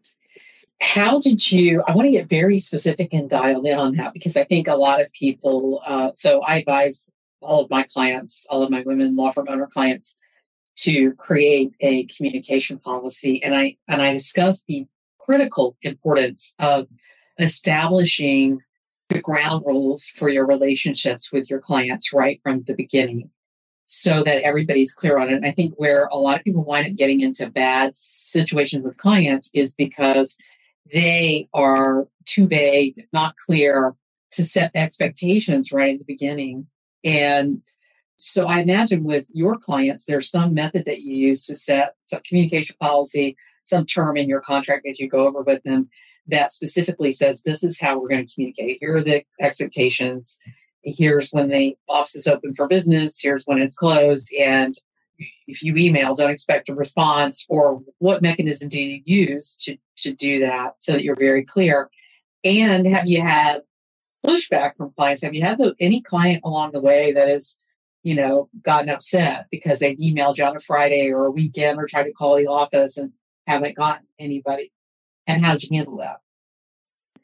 [0.81, 1.83] How did you?
[1.87, 4.75] I want to get very specific and dialed in on that because I think a
[4.75, 5.81] lot of people.
[5.85, 7.09] Uh, so I advise
[7.43, 10.15] all of my clients, all of my women law firm owner clients,
[10.75, 14.87] to create a communication policy, and I and I discuss the
[15.19, 16.87] critical importance of
[17.39, 18.59] establishing
[19.09, 23.29] the ground rules for your relationships with your clients right from the beginning
[23.85, 25.33] so that everybody's clear on it.
[25.33, 28.97] And I think where a lot of people wind up getting into bad situations with
[28.97, 30.37] clients is because
[30.91, 33.95] they are too vague, not clear
[34.31, 36.67] to set expectations right at the beginning.
[37.03, 37.61] And
[38.17, 42.21] so I imagine with your clients, there's some method that you use to set some
[42.25, 45.89] communication policy, some term in your contract that you go over with them
[46.27, 48.77] that specifically says this is how we're going to communicate.
[48.79, 50.37] Here are the expectations.
[50.83, 53.19] Here's when the office is open for business.
[53.21, 54.33] Here's when it's closed.
[54.39, 54.73] And
[55.47, 57.45] if you email, don't expect a response.
[57.49, 61.89] Or what mechanism do you use to, to do that so that you're very clear?
[62.43, 63.61] And have you had
[64.25, 65.23] pushback from clients?
[65.23, 67.59] Have you had the, any client along the way that has,
[68.03, 71.85] you know, gotten upset because they've emailed you on a Friday or a weekend or
[71.85, 73.11] tried to call the office and
[73.47, 74.71] haven't gotten anybody?
[75.27, 76.17] And how did you handle that?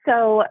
[0.05, 0.43] So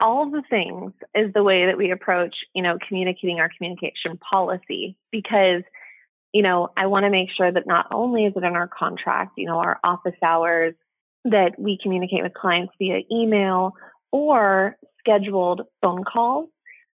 [0.00, 4.96] all the things is the way that we approach, you know, communicating our communication policy
[5.10, 5.62] because
[6.32, 9.32] you know, I want to make sure that not only is it in our contract,
[9.36, 10.74] you know, our office hours,
[11.24, 13.74] that we communicate with clients via email
[14.12, 16.48] or scheduled phone calls.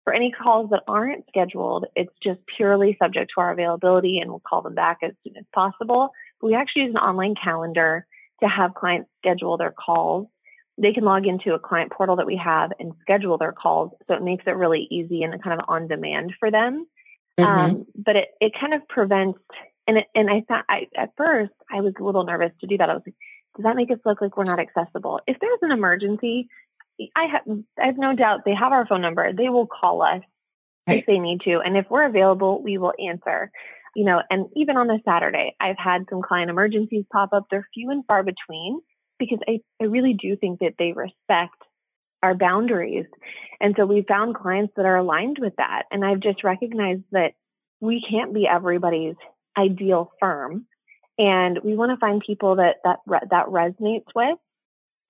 [0.04, 4.42] For any calls that aren't scheduled, it's just purely subject to our availability and we'll
[4.48, 6.10] call them back as soon as possible.
[6.40, 8.08] But we actually use an online calendar
[8.42, 10.28] to have clients schedule their calls.
[10.78, 13.92] They can log into a client portal that we have and schedule their calls.
[14.08, 16.88] So it makes it really easy and kind of on demand for them.
[17.40, 17.52] Mm-hmm.
[17.52, 19.40] Um, but it, it kind of prevents,
[19.88, 22.78] and it, and I thought I, at first I was a little nervous to do
[22.78, 22.90] that.
[22.90, 23.16] I was like,
[23.56, 25.20] does that make us look like we're not accessible?
[25.28, 26.48] If there's an emergency,
[27.16, 29.32] I have I have no doubt they have our phone number.
[29.34, 30.22] They will call us
[30.88, 31.00] right.
[31.00, 33.52] if they need to, and if we're available, we will answer.
[33.96, 37.44] You know, and even on a Saturday, I've had some client emergencies pop up.
[37.52, 38.80] They're few and far between
[39.20, 41.56] because I, I really do think that they respect
[42.24, 43.06] our boundaries.
[43.60, 45.84] And so we found clients that are aligned with that.
[45.92, 47.34] And I've just recognized that
[47.80, 49.16] we can't be everybody's
[49.58, 50.66] ideal firm.
[51.18, 54.38] And we want to find people that that that resonates with.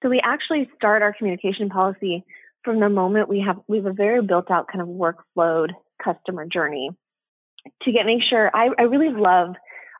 [0.01, 2.23] So we actually start our communication policy
[2.63, 5.67] from the moment we have we have a very built out kind of workflow
[6.03, 6.89] customer journey
[7.83, 9.55] to get make sure I, I really love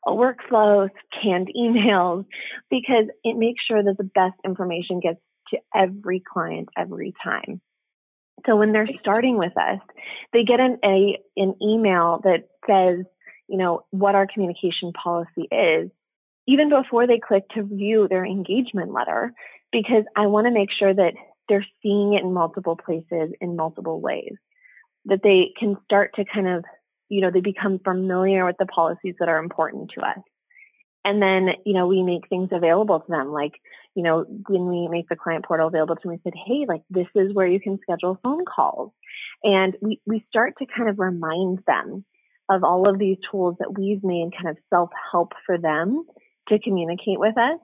[0.07, 0.89] workflows,
[1.21, 2.25] canned emails,
[2.69, 7.61] because it makes sure that the best information gets to every client every time.
[8.47, 9.79] So when they're starting with us,
[10.33, 13.05] they get an a an email that says,
[13.47, 15.91] you know, what our communication policy is,
[16.47, 19.33] even before they click to view their engagement letter,
[19.71, 21.13] because I want to make sure that
[21.47, 24.33] they're seeing it in multiple places in multiple ways.
[25.05, 26.63] That they can start to kind of,
[27.09, 30.19] you know, they become familiar with the policies that are important to us.
[31.03, 33.31] And then, you know, we make things available to them.
[33.31, 33.53] Like,
[33.95, 36.83] you know, when we make the client portal available to them, we said, hey, like
[36.89, 38.91] this is where you can schedule phone calls.
[39.43, 42.05] And we, we start to kind of remind them
[42.49, 46.05] of all of these tools that we've made kind of self help for them
[46.49, 47.59] to communicate with us.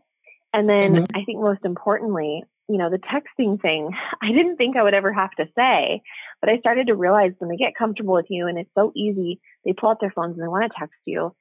[0.54, 1.16] And then mm-hmm.
[1.16, 5.14] I think most importantly, you know, the texting thing, I didn't think I would ever
[5.14, 6.02] have to say,
[6.42, 9.40] but I started to realize when they get comfortable with you and it's so easy,
[9.66, 11.34] they pull out their phones and they want to text you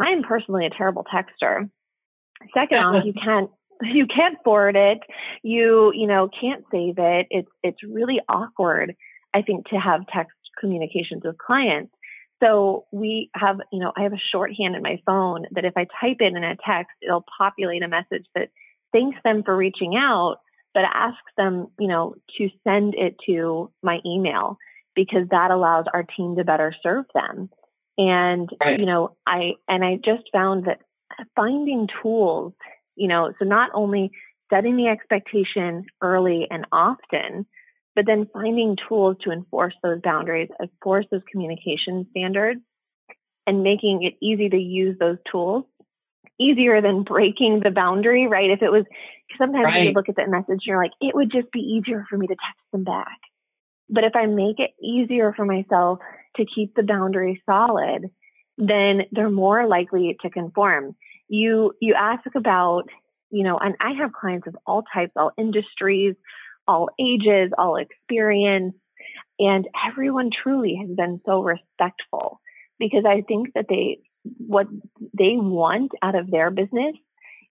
[0.00, 1.70] I am personally a terrible texter.
[2.54, 3.50] Second off, you can't
[3.82, 4.98] you can't forward it.
[5.42, 7.26] You you know can't save it.
[7.30, 8.94] It's it's really awkward.
[9.34, 11.92] I think to have text communications with clients.
[12.42, 15.86] So we have you know I have a shorthand in my phone that if I
[16.00, 18.48] type it in a text, it'll populate a message that
[18.92, 20.38] thanks them for reaching out,
[20.74, 24.58] but asks them you know to send it to my email
[24.94, 27.48] because that allows our team to better serve them.
[27.98, 28.78] And, right.
[28.78, 30.80] you know, I, and I just found that
[31.36, 32.54] finding tools,
[32.96, 34.10] you know, so not only
[34.50, 37.46] setting the expectation early and often,
[38.00, 42.62] but then finding tools to enforce those boundaries, enforce those communication standards,
[43.46, 45.66] and making it easy to use those tools
[46.40, 48.48] easier than breaking the boundary, right?
[48.48, 48.86] If it was,
[49.36, 49.88] sometimes right.
[49.88, 52.26] you look at that message and you're like, it would just be easier for me
[52.26, 53.18] to text them back.
[53.90, 55.98] But if I make it easier for myself
[56.36, 58.08] to keep the boundary solid,
[58.56, 60.96] then they're more likely to conform.
[61.28, 62.84] You you ask about,
[63.30, 66.14] you know, and I have clients of all types, all industries,
[66.70, 68.74] all ages, all experience,
[69.40, 72.40] and everyone truly has been so respectful
[72.78, 73.98] because I think that they
[74.38, 74.66] what
[75.18, 76.94] they want out of their business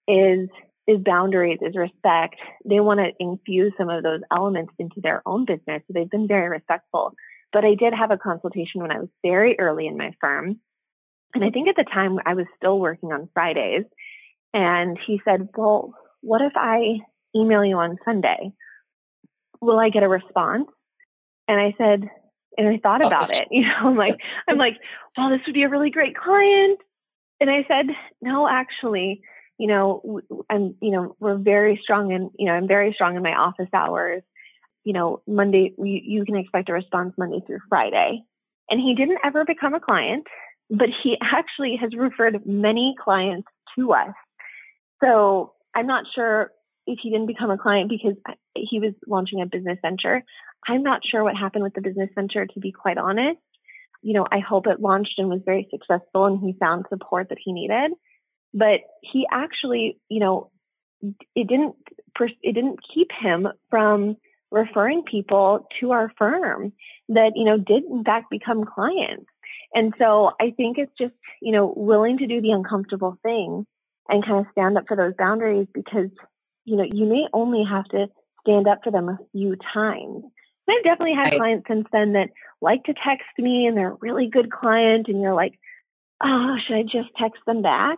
[0.08, 0.48] is
[0.88, 2.36] is boundaries, is respect.
[2.66, 5.84] They want to infuse some of those elements into their own business.
[5.86, 7.14] So they've been very respectful.
[7.52, 10.60] But I did have a consultation when I was very early in my firm.
[11.36, 13.86] And I think at the time I was still working on Fridays.
[14.54, 17.00] And he said, Well, what if I
[17.36, 18.52] email you on Sunday?
[19.62, 20.68] Will I get a response?
[21.48, 22.10] And I said,
[22.58, 23.48] and I thought about it.
[23.52, 24.18] You know, I'm like,
[24.50, 24.78] I'm like,
[25.18, 26.80] well, this would be a really great client.
[27.40, 27.88] And I said,
[28.22, 29.22] no, actually,
[29.58, 33.24] you know, I'm, you know, we're very strong in, you know, I'm very strong in
[33.24, 34.24] my office hours
[34.84, 38.24] you know, Monday, you, you can expect a response Monday through Friday.
[38.70, 40.26] And he didn't ever become a client,
[40.70, 44.14] but he actually has referred many clients to us.
[45.04, 46.52] So I'm not sure
[46.90, 48.16] if he didn't become a client because
[48.56, 50.24] he was launching a business venture.
[50.68, 53.40] I'm not sure what happened with the business venture, to be quite honest.
[54.02, 57.38] You know, I hope it launched and was very successful and he found support that
[57.44, 57.92] he needed.
[58.54, 60.50] But he actually, you know,
[61.36, 61.76] it didn't,
[62.20, 64.18] it didn't keep him from
[64.52, 66.74] referring people to our firm
[67.10, 69.28] that, you know, did in fact become clients.
[69.74, 73.68] And so I think it's just, you know, willing to do the uncomfortable thing
[74.08, 76.10] and kind of stand up for those boundaries because,
[76.66, 78.08] you know, you may only have to
[78.42, 80.24] stand up for them a few times.
[80.68, 82.30] And I've definitely had clients since then that
[82.62, 85.54] like to text me and they're a really good client and you're like,
[86.24, 87.98] oh, should I just text them back?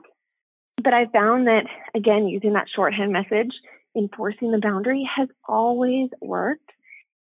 [0.83, 3.51] But I found that, again, using that shorthand message,
[3.95, 6.69] enforcing the boundary has always worked.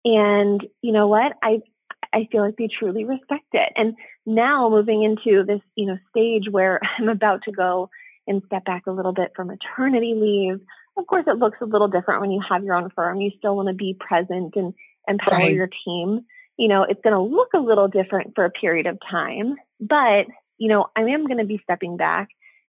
[0.05, 1.33] And you know what?
[1.43, 1.61] I
[2.13, 3.73] I feel like they truly respect it.
[3.77, 7.91] And now moving into this, you know, stage where I'm about to go
[8.27, 10.61] and step back a little bit for maternity leave.
[10.97, 13.21] Of course, it looks a little different when you have your own firm.
[13.21, 14.75] You still want to be present and
[15.07, 15.55] empower right.
[15.55, 16.25] your team.
[16.57, 20.27] You know, it's going to look a little different for a period of time, but,
[20.57, 22.29] you know, I am going to be stepping back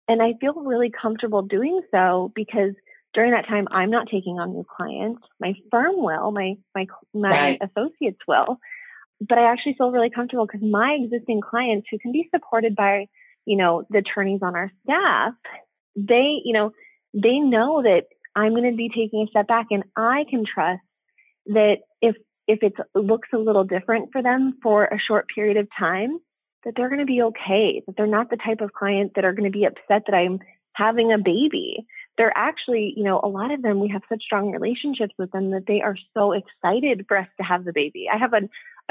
[0.08, 2.74] and I feel really comfortable doing so because
[3.14, 5.22] during that time, I'm not taking on new clients.
[5.40, 7.62] My firm will, my, my, my right.
[7.62, 8.58] associates will,
[9.20, 13.08] but I actually feel really comfortable because my existing clients who can be supported by
[13.46, 15.34] you know, the attorneys on our staff,
[15.96, 16.72] they, you know,
[17.14, 18.04] they know that
[18.36, 20.82] I'm going to be taking a step back and I can trust
[21.48, 22.16] that if,
[22.48, 26.20] if it looks a little different for them for a short period of time,
[26.64, 29.34] that they're going to be okay, that they're not the type of client that are
[29.34, 30.40] going to be upset that I'm
[30.74, 31.86] having a baby.
[32.18, 35.52] They're actually, you know, a lot of them, we have such strong relationships with them
[35.52, 38.08] that they are so excited for us to have the baby.
[38.12, 38.42] I have a,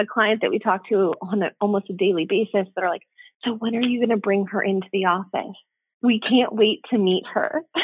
[0.01, 3.03] a client that we talk to on a, almost a daily basis that are like,
[3.45, 5.57] so when are you going to bring her into the office?
[6.03, 7.63] We can't wait to meet her.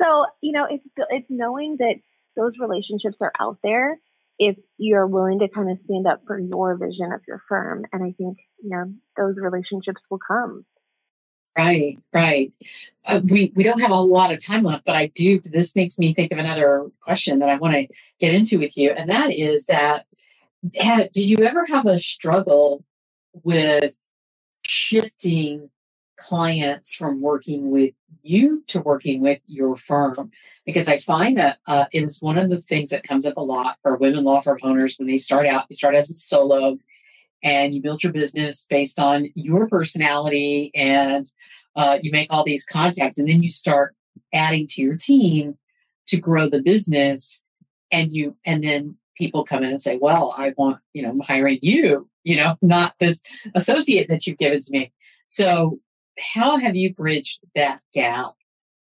[0.00, 1.96] so, you know, it's it's knowing that
[2.36, 3.98] those relationships are out there
[4.38, 8.02] if you're willing to kind of stand up for your vision of your firm and
[8.02, 10.64] I think, you know, those relationships will come.
[11.56, 12.50] Right, right.
[13.04, 15.38] Uh, we we don't have a lot of time left, but I do.
[15.40, 17.88] This makes me think of another question that I want to
[18.18, 20.06] get into with you, and that is that
[20.80, 22.84] had, did you ever have a struggle
[23.42, 24.08] with
[24.62, 25.68] shifting
[26.22, 27.92] clients from working with
[28.22, 30.30] you to working with your firm
[30.64, 33.40] because i find that uh, it is one of the things that comes up a
[33.40, 36.78] lot for women law firm owners when they start out you start as a solo
[37.42, 41.32] and you build your business based on your personality and
[41.74, 43.96] uh, you make all these contacts and then you start
[44.32, 45.56] adding to your team
[46.06, 47.42] to grow the business
[47.90, 51.20] and you and then people come in and say well i want you know i'm
[51.20, 53.20] hiring you you know, not this
[53.54, 54.92] associate that you've given to me.
[55.26, 55.80] So,
[56.34, 58.32] how have you bridged that gap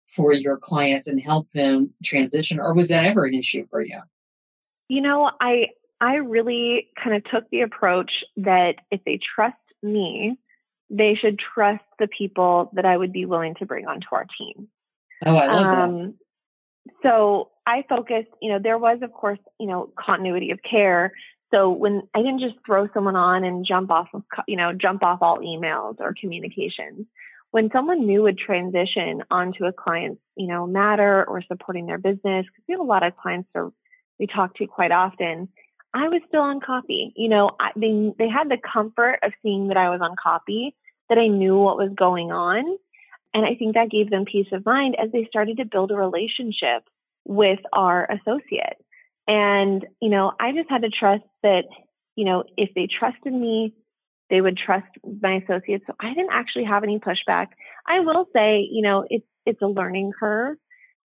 [0.08, 4.00] for your clients and help them transition, or was that ever an issue for you?
[4.88, 5.68] You know, I
[6.00, 10.38] I really kind of took the approach that if they trust me,
[10.90, 14.68] they should trust the people that I would be willing to bring onto our team.
[15.26, 16.14] Oh, I love um, that.
[17.02, 21.12] So I focused, you know, there was, of course, you know, continuity of care
[21.52, 25.02] so when I didn't just throw someone on and jump off of, you know, jump
[25.02, 27.06] off all emails or communications.
[27.50, 32.46] When someone new would transition onto a client's, you know, matter or supporting their business,
[32.46, 33.70] because we have a lot of clients that
[34.18, 35.48] we talk to quite often,
[35.94, 37.12] I was still on copy.
[37.16, 40.74] You know, I, they they had the comfort of seeing that I was on copy,
[41.08, 42.76] that I knew what was going on,
[43.32, 45.96] and I think that gave them peace of mind as they started to build a
[45.96, 46.84] relationship
[47.24, 48.76] with our associate.
[49.26, 51.64] And, you know, I just had to trust that,
[52.16, 53.74] you know, if they trusted me,
[54.30, 54.86] they would trust
[55.22, 55.84] my associates.
[55.86, 57.48] So I didn't actually have any pushback.
[57.86, 60.56] I will say, you know, it's it's a learning curve,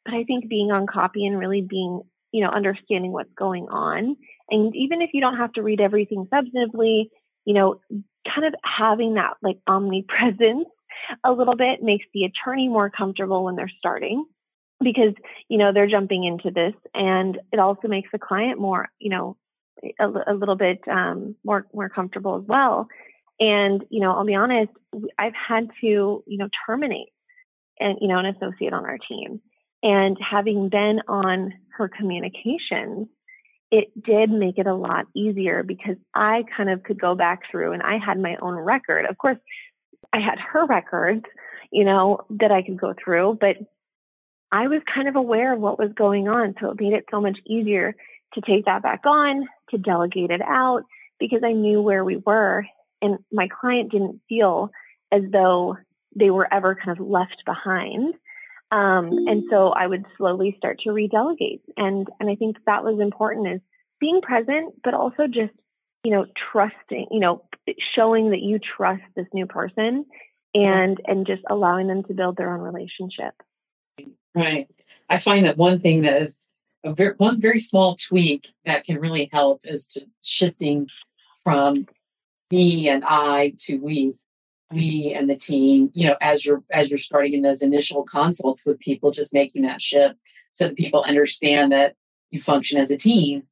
[0.05, 2.01] but I think being on copy and really being,
[2.31, 4.17] you know, understanding what's going on,
[4.49, 7.05] and even if you don't have to read everything substantively,
[7.45, 7.79] you know,
[8.33, 10.67] kind of having that like omnipresence
[11.23, 14.25] a little bit makes the attorney more comfortable when they're starting
[14.81, 15.13] because
[15.49, 19.37] you know they're jumping into this and it also makes the client more you know
[19.99, 22.87] a, a little bit um, more more comfortable as well
[23.43, 24.71] and you know i'll be honest
[25.19, 27.09] i've had to you know terminate
[27.79, 29.41] and you know an associate on our team
[29.83, 33.07] and having been on her communications
[33.69, 37.73] it did make it a lot easier because i kind of could go back through
[37.73, 39.37] and i had my own record of course
[40.13, 41.25] i had her records
[41.71, 43.57] you know that i could go through but
[44.53, 46.53] I was kind of aware of what was going on.
[46.61, 47.95] So it made it so much easier
[48.35, 50.83] to take that back on, to delegate it out,
[51.19, 52.63] because I knew where we were.
[53.03, 54.71] And my client didn't feel
[55.11, 55.77] as though
[56.15, 58.13] they were ever kind of left behind.
[58.71, 61.61] Um, and so I would slowly start to redelegate.
[61.77, 63.61] And, and I think that was important is
[63.99, 65.53] being present, but also just,
[66.03, 67.43] you know, trusting, you know,
[67.95, 70.05] showing that you trust this new person
[70.55, 73.33] and, and just allowing them to build their own relationship.
[74.33, 74.67] Right.
[75.09, 76.49] I find that one thing that is
[76.83, 80.87] a very, one very small tweak that can really help is to shifting
[81.43, 81.85] from
[82.53, 84.13] me and I to we,
[84.71, 85.89] we and the team.
[85.93, 89.63] You know, as you're as you're starting in those initial consults with people, just making
[89.63, 90.15] that shift
[90.51, 91.95] so that people understand that
[92.29, 93.43] you function as a team.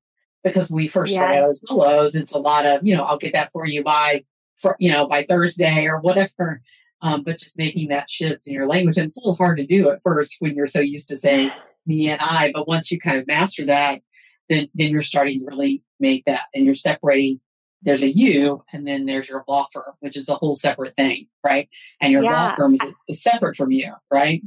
[0.44, 1.20] Because we first yeah.
[1.20, 3.84] started out as solos, it's a lot of you know I'll get that for you
[3.84, 4.24] by
[4.58, 6.62] for you know by Thursday or whatever.
[7.02, 8.98] um, but just making that shift in your language.
[8.98, 11.50] And it's a little hard to do at first when you're so used to saying
[11.86, 14.02] me and I, but once you kind of master that,
[14.50, 17.40] then, then you're starting to really make that and you're separating
[17.82, 21.28] there's a you and then there's your law firm, which is a whole separate thing,
[21.44, 21.70] right?
[22.00, 22.50] And your yeah.
[22.50, 24.42] law firm is, is separate from you, right?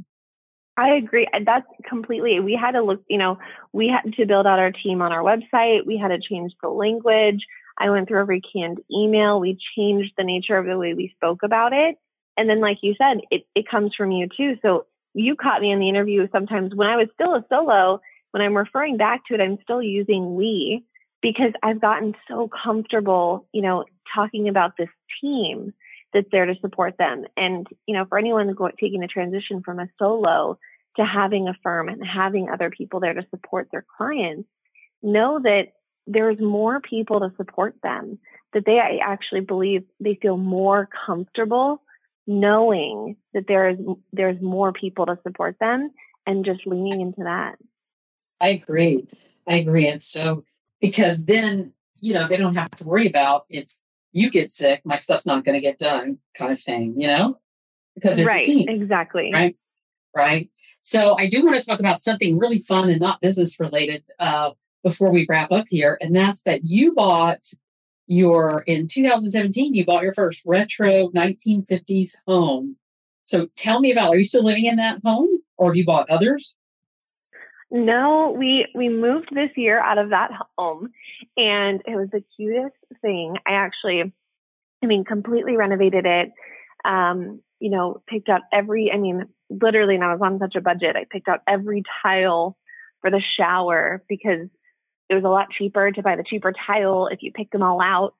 [0.77, 1.27] I agree.
[1.45, 2.39] That's completely.
[2.39, 3.37] We had to look, you know,
[3.71, 5.85] we had to build out our team on our website.
[5.85, 7.45] We had to change the language.
[7.77, 9.39] I went through every canned email.
[9.39, 11.95] We changed the nature of the way we spoke about it.
[12.37, 14.55] And then, like you said, it, it comes from you too.
[14.61, 18.41] So you caught me in the interview sometimes when I was still a solo, when
[18.41, 20.83] I'm referring back to it, I'm still using we
[21.25, 25.73] because I've gotten so comfortable, you know, talking about this team
[26.13, 27.25] that's there to support them.
[27.35, 30.59] And, you know, for anyone taking a transition from a solo
[30.97, 34.47] to having a firm and having other people there to support their clients,
[35.01, 35.69] know that
[36.05, 38.19] there's more people to support them,
[38.53, 41.81] that they actually believe they feel more comfortable
[42.27, 43.77] knowing that there is
[44.13, 45.89] there's more people to support them
[46.27, 47.55] and just leaning into that.
[48.39, 49.07] I agree.
[49.47, 49.87] I agree.
[49.87, 50.43] And so
[50.85, 53.73] because then, you know, they don't have to worry about if
[54.11, 57.39] you get sick, my stuff's not going to get done kind of thing, you know?
[57.95, 58.69] Because there's right, a team.
[58.69, 59.31] Exactly.
[59.33, 59.55] Right.
[60.15, 60.49] Right.
[60.81, 64.51] So I do want to talk about something really fun and not business related uh,
[64.83, 65.97] before we wrap up here.
[65.99, 67.45] And that's that you bought
[68.07, 72.77] your, in 2017, you bought your first retro 1950s home.
[73.23, 76.09] So tell me about, are you still living in that home or have you bought
[76.09, 76.55] others?
[77.71, 80.89] No, we we moved this year out of that home
[81.35, 83.35] and it was the cutest thing.
[83.45, 84.13] I actually
[84.83, 86.31] I mean completely renovated it.
[86.85, 90.61] Um, you know, picked out every I mean, literally and I was on such a
[90.61, 90.95] budget.
[90.95, 92.57] I picked out every tile
[93.01, 94.47] for the shower because
[95.09, 97.81] it was a lot cheaper to buy the cheaper tile if you pick them all
[97.81, 98.13] out.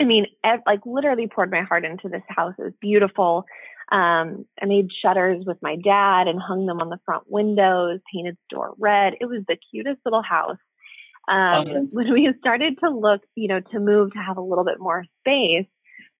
[0.00, 2.54] I mean, ev- like literally poured my heart into this house.
[2.58, 3.44] It was beautiful.
[3.90, 8.36] Um, I made shutters with my dad and hung them on the front windows, painted
[8.36, 9.14] the door red.
[9.20, 10.58] It was the cutest little house.
[11.28, 14.78] Um, when we started to look, you know, to move to have a little bit
[14.78, 15.66] more space,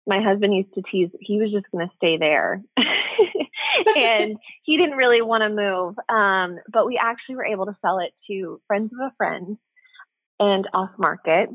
[0.06, 2.62] my husband used to tease, he was just going to stay there.
[2.76, 5.96] and he didn't really want to move.
[6.08, 9.58] Um, but we actually were able to sell it to friends of a friend
[10.40, 11.50] and off market.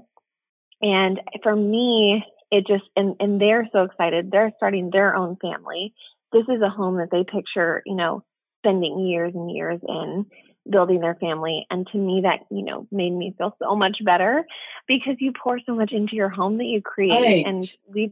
[0.81, 2.23] And for me,
[2.53, 4.29] it just and and they're so excited.
[4.31, 5.93] They're starting their own family.
[6.31, 8.23] This is a home that they picture, you know,
[8.59, 10.25] spending years and years in
[10.69, 11.65] building their family.
[11.69, 14.45] And to me, that, you know, made me feel so much better
[14.87, 17.11] because you pour so much into your home that you create.
[17.11, 17.45] Right.
[17.45, 18.11] And we,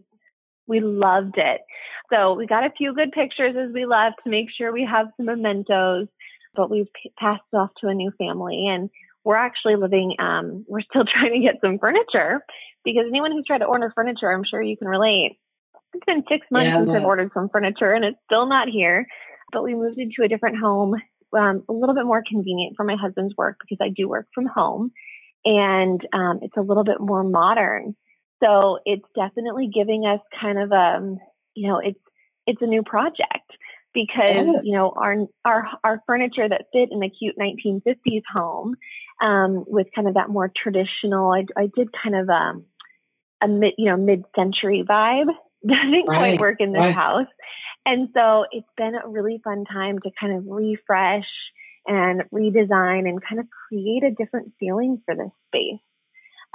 [0.67, 1.61] we loved it.
[2.11, 5.07] So we got a few good pictures as we left to make sure we have
[5.15, 6.07] some mementos,
[6.55, 8.89] but we've passed off to a new family and
[9.23, 12.43] we're actually living, um, we're still trying to get some furniture
[12.83, 15.37] because anyone who's tried to order furniture, I'm sure you can relate.
[15.93, 19.07] It's been six months yeah, since I've ordered some furniture and it's still not here.
[19.51, 20.95] But we moved into a different home,
[21.37, 24.45] um, a little bit more convenient for my husband's work because I do work from
[24.45, 24.91] home.
[25.43, 27.95] And um, it's a little bit more modern.
[28.41, 31.19] So it's definitely giving us kind of a, um,
[31.53, 31.99] you know, it's
[32.47, 33.51] it's a new project
[33.93, 35.15] because you know our
[35.45, 38.75] our our furniture that fit in a cute 1950s home
[39.21, 41.31] um, with kind of that more traditional.
[41.31, 42.65] I, I did kind of um,
[43.41, 45.27] a mid, you know, mid-century vibe.
[45.67, 46.37] Doesn't right.
[46.37, 46.95] quite work in this right.
[46.95, 47.27] house,
[47.85, 51.27] and so it's been a really fun time to kind of refresh
[51.85, 55.81] and redesign and kind of create a different feeling for this space.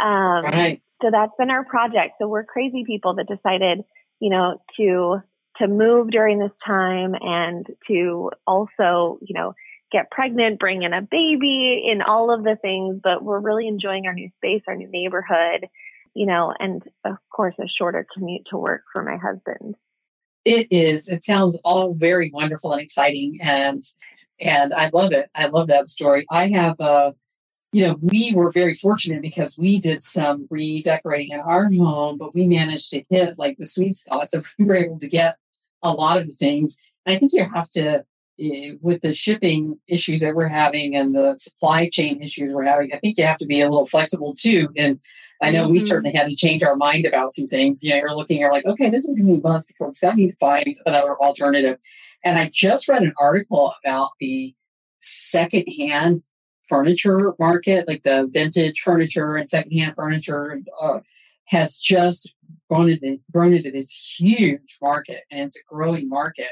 [0.01, 0.83] Um, right.
[1.03, 2.15] So that's been our project.
[2.21, 3.85] So we're crazy people that decided,
[4.21, 5.23] you know, to
[5.59, 9.55] to move during this time and to also, you know,
[9.91, 13.01] get pregnant, bring in a baby, in all of the things.
[13.03, 15.69] But we're really enjoying our new space, our new neighborhood,
[16.17, 19.77] you know, and of course, a shorter commute to work for my husband.
[20.45, 21.09] It is.
[21.09, 23.85] It sounds all very wonderful and exciting, and
[24.41, 25.29] and I love it.
[25.35, 26.27] I love that story.
[26.31, 27.13] I have a, uh,
[27.73, 32.35] you know, we were very fortunate because we did some redecorating in our home, but
[32.35, 35.37] we managed to hit like the sweet spot, so we were able to get
[35.83, 36.79] a lot of the things.
[37.07, 38.05] I think you have to
[38.39, 42.93] Eh, with the shipping issues that we're having and the supply chain issues we're having,
[42.93, 44.69] I think you have to be a little flexible too.
[44.77, 45.01] And
[45.43, 45.73] I know mm-hmm.
[45.73, 47.83] we certainly had to change our mind about some things.
[47.83, 49.89] You know, you're looking, you're like, okay, this is going to be a month before
[49.89, 51.79] it's got to find another alternative.
[52.25, 54.55] And I just read an article about the
[55.01, 56.23] secondhand
[56.69, 61.01] furniture market, like the vintage furniture and secondhand furniture, uh,
[61.45, 62.35] has just
[62.69, 66.51] grown into, grown into this huge market, and it's a growing market.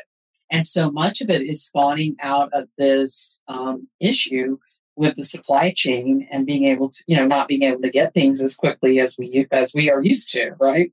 [0.51, 4.59] And so much of it is spawning out of this um, issue
[4.97, 8.15] with the supply chain and being able to, you know, not being able to get
[8.15, 10.93] things as quickly as we as we are used to, right?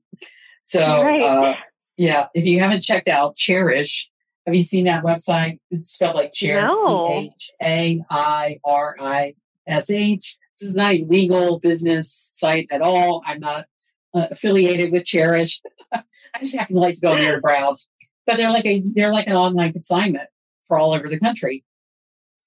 [0.62, 1.22] So, right.
[1.22, 1.56] Uh,
[1.96, 2.26] Yeah.
[2.34, 4.06] If you haven't checked out Chairish,
[4.46, 5.58] have you seen that website?
[5.70, 7.08] It's spelled like Chair, No.
[7.08, 9.34] C H A I R I
[9.66, 10.36] S H.
[10.58, 13.22] This is not a legal business site at all.
[13.26, 13.66] I'm not
[14.14, 15.60] uh, affiliated with Chairish.
[15.92, 16.02] I
[16.40, 17.88] just happen to like to go there to browse.
[18.26, 20.28] But they're like a they're like an online consignment
[20.66, 21.64] for all over the country,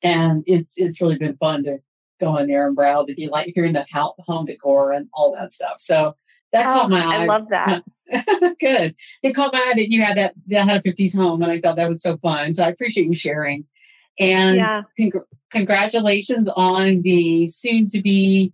[0.05, 1.79] and it's it's really been fun to
[2.19, 5.33] go in there and browse if you like if you're into home decor and all
[5.33, 5.75] that stuff.
[5.79, 6.15] So
[6.53, 7.23] that Oh, caught my eye.
[7.23, 7.83] I love that.
[8.59, 8.95] Good.
[9.23, 11.59] It caught my eye that you had that that had a 50s home, and I
[11.59, 12.53] thought that was so fun.
[12.53, 13.65] So I appreciate you sharing.
[14.19, 14.81] And Yeah.
[14.99, 18.53] congr- congratulations on the soon to be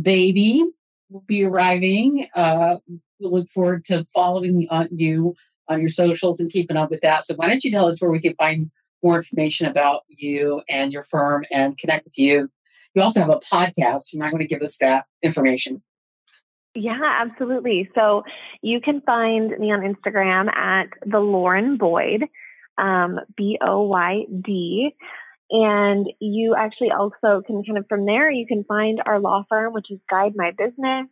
[0.00, 0.64] baby
[1.10, 2.26] will be arriving.
[2.34, 5.34] Uh, we look forward to following on you
[5.68, 7.24] on your socials and keeping up with that.
[7.24, 8.70] So why don't you tell us where we can find
[9.02, 12.48] more information about you and your firm and connect with you?
[12.94, 14.12] You also have a podcast.
[14.12, 15.82] You might want to give us that information.
[16.74, 17.90] Yeah, absolutely.
[17.94, 18.22] So
[18.62, 22.24] you can find me on Instagram at the Lauren Boyd,
[22.78, 24.94] um, B O Y D.
[25.50, 29.74] And you actually also can kind of from there, you can find our law firm,
[29.74, 31.08] which is Guide My Business.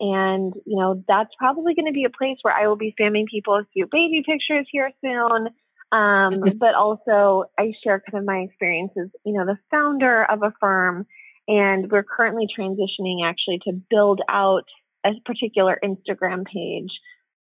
[0.00, 3.26] And, you know, that's probably going to be a place where I will be spamming
[3.26, 5.48] people a few baby pictures here soon.
[5.90, 10.52] Um, but also I share kind of my experiences, you know, the founder of a
[10.60, 11.06] firm
[11.48, 14.64] and we're currently transitioning actually to build out
[15.04, 16.90] a particular Instagram page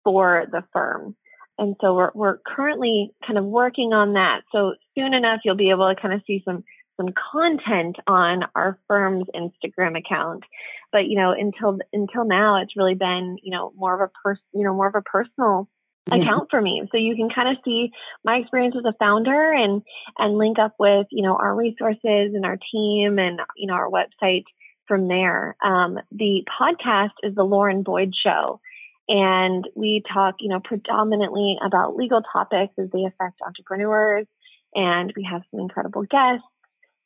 [0.02, 1.14] for the firm.
[1.58, 4.40] And so we're, we're currently kind of working on that.
[4.50, 6.64] So soon enough, you'll be able to kind of see some,
[6.96, 10.44] some content on our firm's Instagram account.
[10.90, 14.44] But, you know, until, until now, it's really been, you know, more of a person,
[14.54, 15.68] you know, more of a personal.
[16.08, 16.82] Account for me.
[16.90, 17.90] So you can kind of see
[18.24, 19.82] my experience as a founder and,
[20.18, 22.00] and link up with, you know, our resources
[22.34, 24.44] and our team and, you know, our website
[24.88, 25.56] from there.
[25.64, 28.60] Um, the podcast is the Lauren Boyd Show,
[29.08, 34.26] and we talk, you know, predominantly about legal topics as they affect entrepreneurs.
[34.74, 36.46] And we have some incredible guests,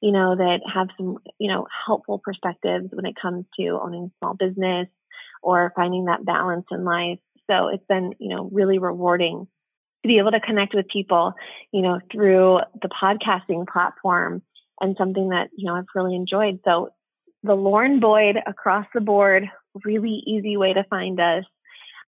[0.01, 4.19] you know, that have some, you know, helpful perspectives when it comes to owning a
[4.19, 4.89] small business
[5.43, 7.19] or finding that balance in life.
[7.51, 9.47] So it's been, you know, really rewarding
[10.03, 11.35] to be able to connect with people,
[11.73, 14.43] you know, through the podcasting platform
[14.81, 16.61] and something that, you know, I've really enjoyed.
[16.65, 16.91] So
[17.43, 19.45] the Lauren Boyd across the board,
[19.85, 21.45] really easy way to find us.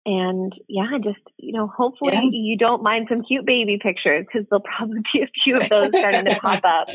[0.07, 2.28] And yeah, just, you know, hopefully Yeah.
[2.30, 5.91] you don't mind some cute baby pictures because there'll probably be a few of those
[5.99, 6.89] starting to pop up.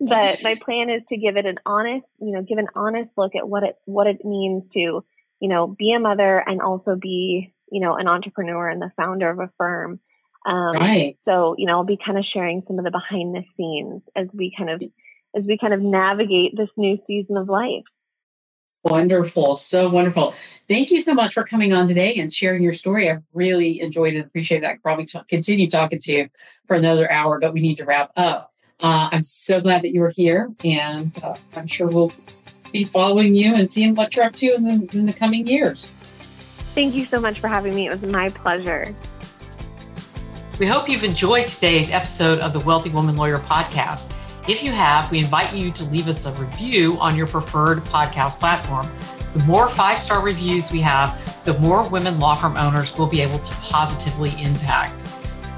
[0.00, 3.34] But my plan is to give it an honest, you know, give an honest look
[3.34, 5.04] at what it, what it means to,
[5.40, 9.30] you know, be a mother and also be, you know, an entrepreneur and the founder
[9.30, 10.00] of a firm.
[10.46, 11.18] Um, Right.
[11.24, 14.28] so, you know, I'll be kind of sharing some of the behind the scenes as
[14.32, 14.82] we kind of
[15.36, 17.84] as we kind of navigate this new season of life.
[18.84, 19.56] Wonderful.
[19.56, 20.34] So wonderful.
[20.68, 23.10] Thank you so much for coming on today and sharing your story.
[23.10, 24.20] I really enjoyed it.
[24.20, 24.70] Appreciate that.
[24.70, 26.28] I probably t- continue talking to you
[26.66, 28.52] for another hour, but we need to wrap up.
[28.80, 32.12] Uh, I'm so glad that you were here, and uh, I'm sure we'll
[32.72, 35.88] be following you and seeing what you're up to in the, in the coming years.
[36.78, 37.88] Thank you so much for having me.
[37.88, 38.94] It was my pleasure.
[40.60, 44.14] We hope you've enjoyed today's episode of the Wealthy Woman Lawyer podcast.
[44.48, 48.38] If you have, we invite you to leave us a review on your preferred podcast
[48.38, 48.88] platform.
[49.34, 53.22] The more five star reviews we have, the more women law firm owners will be
[53.22, 55.02] able to positively impact.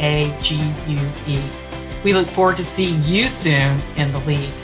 [2.04, 4.63] We look forward to seeing you soon in the league.